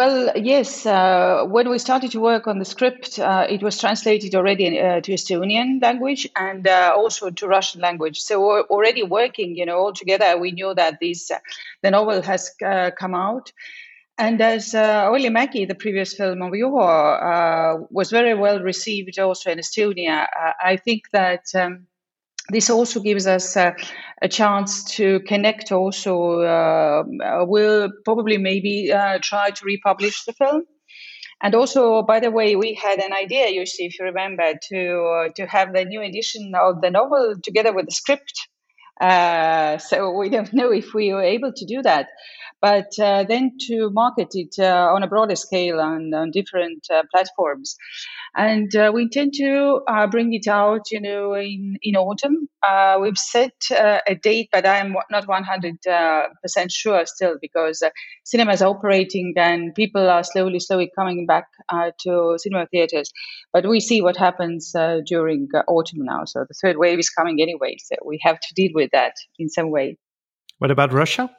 Well, 0.00 0.32
yes. 0.34 0.86
Uh, 0.86 1.44
when 1.46 1.68
we 1.68 1.78
started 1.78 2.12
to 2.12 2.20
work 2.20 2.46
on 2.46 2.58
the 2.58 2.64
script, 2.64 3.18
uh, 3.18 3.46
it 3.50 3.62
was 3.62 3.78
translated 3.78 4.34
already 4.34 4.80
uh, 4.80 5.02
to 5.02 5.12
Estonian 5.12 5.82
language 5.82 6.26
and 6.34 6.66
uh, 6.66 6.94
also 6.96 7.28
to 7.28 7.46
Russian 7.46 7.82
language. 7.82 8.18
So 8.18 8.40
we're 8.40 8.62
already 8.62 9.02
working, 9.02 9.56
you 9.56 9.66
know, 9.66 9.76
all 9.76 9.92
together. 9.92 10.38
We 10.38 10.52
knew 10.52 10.72
that 10.72 11.00
this 11.02 11.30
uh, 11.30 11.40
the 11.82 11.90
novel 11.90 12.22
has 12.22 12.50
uh, 12.64 12.92
come 12.98 13.14
out. 13.14 13.52
And 14.16 14.40
as 14.40 14.74
uh, 14.74 15.10
Olli 15.10 15.28
Mäki, 15.28 15.68
the 15.68 15.74
previous 15.74 16.14
film 16.14 16.40
of 16.40 16.52
Juho, 16.52 16.80
uh, 16.80 17.84
was 17.90 18.10
very 18.10 18.32
well 18.32 18.60
received 18.60 19.18
also 19.18 19.50
in 19.50 19.58
Estonia, 19.58 20.26
I 20.64 20.78
think 20.78 21.10
that 21.12 21.44
um, 21.54 21.88
this 22.50 22.70
also 22.70 23.00
gives 23.00 23.26
us 23.26 23.56
uh, 23.56 23.72
a 24.22 24.28
chance 24.28 24.84
to 24.96 25.20
connect 25.20 25.72
also. 25.72 26.40
Uh, 26.40 27.04
we'll 27.46 27.90
probably 28.04 28.38
maybe 28.38 28.92
uh, 28.92 29.18
try 29.22 29.50
to 29.50 29.64
republish 29.64 30.24
the 30.24 30.32
film. 30.32 30.64
And 31.42 31.54
also, 31.54 32.02
by 32.02 32.20
the 32.20 32.30
way, 32.30 32.54
we 32.54 32.74
had 32.74 32.98
an 32.98 33.14
idea, 33.14 33.48
you 33.48 33.64
see, 33.64 33.86
if 33.86 33.98
you 33.98 34.04
remember, 34.04 34.52
to 34.68 35.30
to 35.36 35.46
have 35.46 35.72
the 35.72 35.84
new 35.86 36.02
edition 36.02 36.52
of 36.54 36.82
the 36.82 36.90
novel 36.90 37.36
together 37.42 37.72
with 37.72 37.86
the 37.86 37.92
script. 37.92 38.36
so 39.00 40.10
we 40.18 40.28
don't 40.28 40.52
know 40.52 40.70
if 40.70 40.92
we 40.92 41.14
were 41.14 41.22
able 41.22 41.52
to 41.52 41.64
do 41.64 41.80
that 41.82 42.08
but 42.60 42.92
uh, 42.98 43.24
then 43.24 43.52
to 43.58 43.90
market 43.90 44.28
it 44.32 44.54
uh, 44.58 44.92
on 44.94 45.02
a 45.02 45.08
broader 45.08 45.36
scale 45.36 45.80
and 45.80 46.14
on 46.14 46.30
different 46.30 46.86
uh, 46.92 47.02
platforms. 47.10 47.76
And 48.36 48.74
uh, 48.76 48.92
we 48.94 49.02
intend 49.02 49.32
to 49.34 49.80
uh, 49.88 50.06
bring 50.06 50.34
it 50.34 50.46
out, 50.46 50.90
you 50.90 51.00
know, 51.00 51.34
in, 51.34 51.78
in 51.82 51.96
autumn. 51.96 52.48
Uh, 52.66 52.98
we've 53.00 53.18
set 53.18 53.52
a 53.70 54.14
date, 54.14 54.50
but 54.52 54.66
I'm 54.66 54.94
not 55.10 55.26
100% 55.26 56.26
sure 56.70 57.06
still 57.06 57.36
because 57.40 57.82
cinemas 58.24 58.62
are 58.62 58.68
operating 58.68 59.32
and 59.36 59.74
people 59.74 60.08
are 60.08 60.22
slowly, 60.22 60.60
slowly 60.60 60.90
coming 60.94 61.26
back 61.26 61.46
to 62.00 62.36
cinema 62.38 62.66
theaters. 62.66 63.10
But 63.52 63.68
we 63.68 63.80
see 63.80 64.02
what 64.02 64.16
happens 64.16 64.72
during 65.06 65.48
autumn 65.66 66.04
now. 66.04 66.24
So 66.26 66.44
the 66.46 66.54
third 66.62 66.76
wave 66.76 66.98
is 66.98 67.08
coming 67.08 67.40
anyway. 67.40 67.76
So 67.78 67.96
we 68.04 68.20
have 68.22 68.38
to 68.38 68.54
deal 68.54 68.70
with 68.74 68.90
that 68.92 69.14
in 69.38 69.48
some 69.48 69.70
way. 69.70 69.96
What 70.58 70.70
about 70.70 70.92
Russia? 70.92 71.30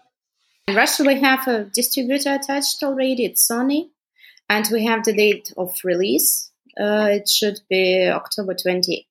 In 0.68 0.76
Russia, 0.76 1.04
we 1.04 1.20
have 1.20 1.48
a 1.48 1.66
distributor 1.66 2.34
attached 2.34 2.84
already. 2.84 3.26
It's 3.26 3.50
Sony, 3.50 3.90
and 4.50 4.68
we 4.72 4.86
have 4.86 5.04
the 5.04 5.14
date 5.14 5.52
of 5.58 5.74
release. 5.84 6.52
Uh, 6.80 7.10
it 7.12 7.28
should 7.28 7.60
be 7.70 8.08
October 8.08 8.54
twenty 8.54 9.08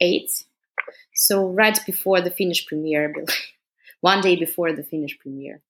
eighth, 0.00 0.44
so 1.14 1.48
right 1.48 1.78
before 1.84 2.20
the 2.20 2.30
Finnish 2.30 2.66
premiere, 2.66 3.12
one 4.00 4.20
day 4.20 4.36
before 4.36 4.72
the 4.72 4.84
Finnish 4.84 5.18
premiere. 5.18 5.60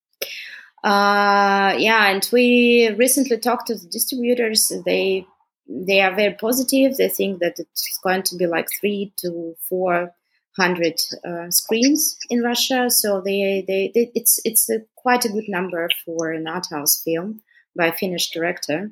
Uh, 0.84 1.74
yeah, 1.78 2.10
and 2.10 2.28
we 2.30 2.90
recently 2.98 3.38
talked 3.38 3.68
to 3.68 3.74
the 3.74 3.88
distributors. 3.88 4.70
They 4.84 5.26
they 5.66 6.02
are 6.02 6.14
very 6.14 6.34
positive. 6.34 6.96
They 6.96 7.08
think 7.08 7.40
that 7.40 7.58
it's 7.58 7.98
going 8.02 8.22
to 8.24 8.36
be 8.36 8.46
like 8.46 8.68
three 8.80 9.12
to 9.18 9.56
four 9.68 10.12
hundred 10.56 11.00
uh, 11.26 11.50
screens 11.50 12.16
in 12.30 12.42
Russia. 12.42 12.90
So 12.90 13.20
they, 13.20 13.64
they, 13.66 13.90
they 13.94 14.10
it's 14.14 14.40
it's 14.44 14.70
a, 14.70 14.80
quite 14.96 15.24
a 15.24 15.28
good 15.28 15.48
number 15.48 15.88
for 16.04 16.32
an 16.32 16.46
art 16.46 16.66
house 16.70 17.00
film 17.02 17.42
by 17.76 17.86
a 17.86 17.92
Finnish 17.92 18.30
director. 18.30 18.90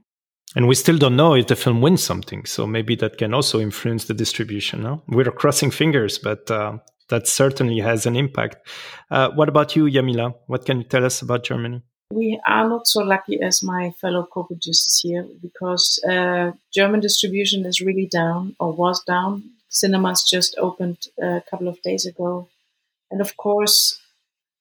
And 0.54 0.68
we 0.68 0.74
still 0.74 0.98
don't 0.98 1.16
know 1.16 1.34
if 1.34 1.46
the 1.46 1.56
film 1.56 1.80
wins 1.80 2.02
something, 2.02 2.44
so 2.44 2.66
maybe 2.66 2.94
that 2.96 3.16
can 3.16 3.32
also 3.32 3.58
influence 3.58 4.04
the 4.04 4.14
distribution. 4.14 4.82
No? 4.82 5.02
We're 5.08 5.30
crossing 5.30 5.70
fingers, 5.70 6.18
but 6.18 6.50
uh, 6.50 6.76
that 7.08 7.26
certainly 7.26 7.78
has 7.78 8.04
an 8.04 8.16
impact. 8.16 8.56
Uh, 9.10 9.30
what 9.30 9.48
about 9.48 9.74
you, 9.76 9.90
Jamila? 9.90 10.34
What 10.48 10.66
can 10.66 10.78
you 10.78 10.84
tell 10.84 11.06
us 11.06 11.22
about 11.22 11.44
Germany? 11.44 11.80
We 12.12 12.38
are 12.46 12.68
not 12.68 12.86
so 12.86 13.00
lucky 13.00 13.40
as 13.40 13.62
my 13.62 13.92
fellow 13.98 14.28
co-producers 14.30 15.00
here 15.02 15.26
because 15.40 15.98
uh, 16.06 16.52
German 16.74 17.00
distribution 17.00 17.64
is 17.64 17.80
really 17.80 18.06
down 18.06 18.54
or 18.60 18.72
was 18.72 19.02
down 19.04 19.44
cinemas 19.72 20.22
just 20.22 20.56
opened 20.58 21.08
a 21.20 21.42
couple 21.50 21.68
of 21.68 21.82
days 21.82 22.06
ago. 22.06 22.48
And 23.10 23.20
of 23.20 23.36
course, 23.36 23.98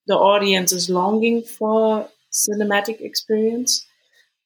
the 0.07 0.15
audience 0.15 0.71
is 0.71 0.89
longing 0.89 1.43
for 1.43 2.09
cinematic 2.31 3.01
experience. 3.01 3.85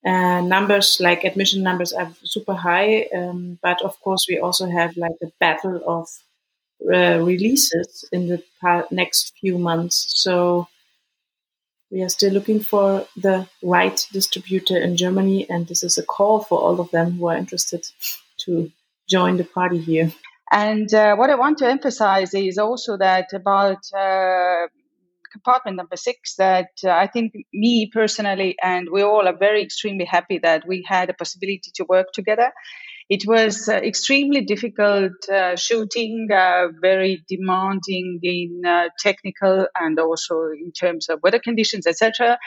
And 0.04 0.50
numbers 0.50 1.00
like 1.00 1.24
admission 1.24 1.64
numbers 1.64 1.94
are 1.94 2.12
super 2.24 2.54
high, 2.54 3.08
um, 3.16 3.58
but 3.64 3.82
of 3.82 4.00
course 4.02 4.28
we 4.30 4.38
also 4.38 4.70
have 4.70 4.96
like 4.98 5.18
a 5.24 5.32
battle 5.40 5.82
of 5.88 6.08
uh, 6.94 7.24
releases 7.24 8.06
in 8.12 8.28
the 8.28 8.44
next 8.92 9.34
few 9.40 9.58
months. 9.58 10.14
So 10.16 10.68
we 11.90 12.04
are 12.04 12.10
still 12.10 12.34
looking 12.34 12.60
for 12.60 13.08
the 13.16 13.48
right 13.64 14.08
distributor 14.12 14.78
in 14.78 14.98
Germany, 14.98 15.50
and 15.50 15.68
this 15.68 15.82
is 15.82 15.98
a 15.98 16.04
call 16.04 16.44
for 16.44 16.60
all 16.60 16.80
of 16.80 16.92
them 16.92 17.14
who 17.14 17.28
are 17.28 17.38
interested 17.38 17.88
to 18.46 18.72
join 19.10 19.38
the 19.38 19.44
party 19.44 19.80
here. 19.80 20.12
And 20.52 20.94
uh, 20.94 21.16
what 21.16 21.30
I 21.30 21.36
want 21.36 21.58
to 21.60 21.68
emphasize 21.68 22.34
is 22.34 22.58
also 22.58 22.98
that 22.98 23.34
about 23.34 23.80
uh, 23.98 24.68
compartment 25.32 25.78
number 25.78 25.96
six, 25.96 26.36
that 26.36 26.70
uh, 26.84 26.90
I 26.92 27.08
think 27.08 27.34
me 27.54 27.90
personally 27.92 28.56
and 28.62 28.88
we 28.92 29.02
all 29.02 29.28
are 29.28 29.38
very 29.38 29.64
extremely 29.64 30.06
happy 30.06 30.40
that 30.40 30.64
we 30.68 30.86
had 30.88 31.10
a 31.10 31.14
possibility 31.14 31.72
to 31.76 31.86
work 31.90 32.08
together. 32.14 32.52
It 33.10 33.24
was 33.28 33.70
uh, 33.70 33.74
extremely 33.76 34.42
difficult 34.42 35.14
uh, 35.32 35.56
shooting, 35.56 36.28
uh, 36.32 36.68
very 36.82 37.24
demanding 37.28 38.20
in 38.24 38.64
technical 39.00 39.68
and 39.76 40.00
also 40.00 40.36
in 40.60 40.72
terms 40.72 41.10
of 41.10 41.20
weather 41.22 41.40
conditions, 41.40 41.86
etc. 41.86 42.40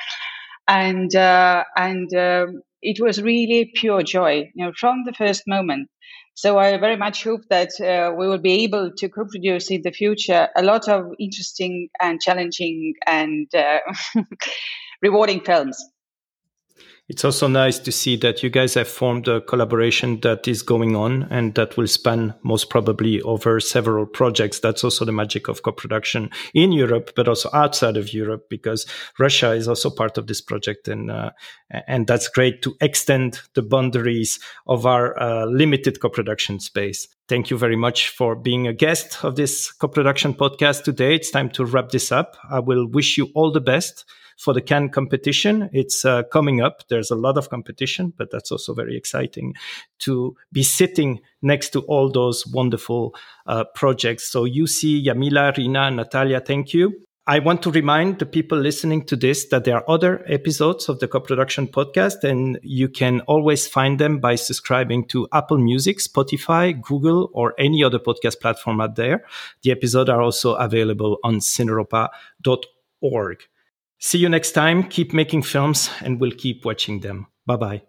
And 0.67 1.15
and 1.15 2.15
um, 2.15 2.63
it 2.83 3.01
was 3.01 3.23
really 3.23 3.71
pure 3.75 4.03
joy, 4.03 4.51
you 4.55 4.65
know, 4.65 4.73
from 4.77 5.05
the 5.05 5.13
first 5.13 5.45
moment. 5.47 5.89
So 6.35 6.57
I 6.59 6.77
very 6.79 6.97
much 6.97 7.25
hope 7.25 7.41
that 7.51 7.71
uh, 7.81 8.15
we 8.17 8.29
will 8.29 8.39
be 8.39 8.63
able 8.65 8.93
to 8.97 9.09
co-produce 9.09 9.71
in 9.71 9.83
the 9.83 9.91
future 9.91 10.49
a 10.57 10.63
lot 10.63 10.89
of 10.89 11.07
interesting 11.19 11.89
and 12.01 12.21
challenging 12.21 12.95
and 13.07 13.53
uh, 13.55 13.79
rewarding 15.03 15.41
films. 15.41 15.77
It's 17.09 17.25
also 17.25 17.49
nice 17.49 17.79
to 17.79 17.91
see 17.91 18.17
that 18.17 18.43
you 18.43 18.51
guys 18.51 18.75
have 18.75 18.87
formed 18.87 19.29
a 19.29 19.41
collaboration 19.41 20.21
that 20.21 20.47
is 20.47 20.61
going 20.61 20.95
on 20.95 21.23
and 21.31 21.55
that 21.55 21.79
will 21.79 21.87
span 21.87 22.35
most 22.43 22.69
probably 22.69 23.23
over 23.23 23.61
several 23.61 24.05
projects. 24.05 24.61
That's 24.61 24.85
also 24.85 25.07
the 25.07 25.13
magic 25.13 25.49
of 25.49 25.63
co-production 25.63 26.29
in 26.53 26.71
Europe, 26.71 27.13
but 27.17 27.27
also 27.27 27.49
outside 27.55 27.97
of 27.97 28.13
Europe, 28.13 28.51
because 28.51 28.85
Russia 29.19 29.53
is 29.53 29.69
also 29.69 29.89
part 29.89 30.19
of 30.19 30.27
this 30.27 30.43
project, 30.43 30.87
and 30.87 31.11
uh, 31.11 31.31
and 31.87 32.07
that's 32.07 32.29
great 32.29 32.61
to 32.63 32.77
extend 32.83 33.41
the 33.55 33.63
boundaries 33.63 34.39
of 34.67 34.85
our 34.85 35.19
uh, 35.19 35.47
limited 35.47 36.01
co-production 36.01 36.61
space. 36.61 37.09
Thank 37.27 37.49
you 37.49 37.57
very 37.57 37.77
much 37.77 38.11
for 38.11 38.37
being 38.37 38.67
a 38.67 38.75
guest 38.75 39.25
of 39.25 39.37
this 39.37 39.73
co-production 39.73 40.35
podcast 40.35 40.85
today. 40.85 41.15
It's 41.15 41.31
time 41.31 41.49
to 41.51 41.65
wrap 41.65 41.89
this 41.89 42.13
up. 42.13 42.37
I 42.51 42.61
will 42.61 42.87
wish 42.87 43.17
you 43.17 43.31
all 43.35 43.51
the 43.51 43.63
best 43.63 44.05
for 44.39 44.55
the 44.55 44.63
Cannes 44.63 44.91
competition. 44.91 45.69
It's 45.73 46.05
uh, 46.05 46.23
coming 46.23 46.63
up. 46.63 46.89
There's 46.89 47.11
a 47.11 47.17
lot 47.17 47.37
of 47.37 47.51
competition, 47.51 48.15
but 48.17 48.31
that's 48.31 48.51
also 48.51 48.73
very 48.73 48.97
exciting 48.97 49.55
to 50.01 50.37
be 50.53 50.63
sitting 50.63 51.21
next 51.43 51.71
to 51.71 51.81
all 51.81 52.11
those 52.11 52.47
wonderful 52.47 53.15
uh, 53.47 53.65
projects. 53.75 54.31
So 54.31 54.45
you 54.45 54.67
see 54.67 55.03
Jamila, 55.03 55.53
Riina, 55.57 55.91
Natalia, 55.91 56.41
thank 56.41 56.73
you. 56.73 56.95
I 57.27 57.41
want 57.41 57.63
to 57.65 57.71
remind 57.71 58.21
the 58.21 58.27
people 58.27 58.57
listening 58.57 59.05
to 59.05 59.15
this 59.15 59.49
that 59.49 59.65
there 59.65 59.77
are 59.77 59.85
other 59.87 60.25
episodes 60.29 60.89
of 60.89 60.99
the 60.99 61.09
co-production 61.09 61.67
podcast 61.67 62.25
and 62.25 62.59
you 62.63 62.89
can 62.89 63.21
always 63.23 63.69
find 63.69 64.01
them 64.01 64.19
by 64.19 64.37
subscribing 64.37 65.07
to 65.09 65.29
Apple 65.35 65.59
Music, 65.59 65.99
Spotify, 65.99 66.81
Google, 66.81 67.29
or 67.35 67.53
any 67.59 67.85
other 67.85 67.99
podcast 67.99 68.41
platform 68.41 68.81
out 68.81 68.97
there. 68.97 69.27
The 69.61 69.73
episodes 69.73 70.09
are 70.09 70.23
also 70.23 70.55
available 70.55 71.19
on 71.23 71.41
cineuropa.org. 71.41 73.39
See 73.99 74.19
you 74.19 74.29
next 74.29 74.53
time. 74.53 74.85
Keep 74.85 75.13
making 75.13 75.43
films 75.43 75.91
and 76.01 76.21
we'll 76.21 76.31
keep 76.33 76.65
watching 76.65 77.01
them. 77.01 77.27
Bye 77.47 77.57
bye. 77.57 77.83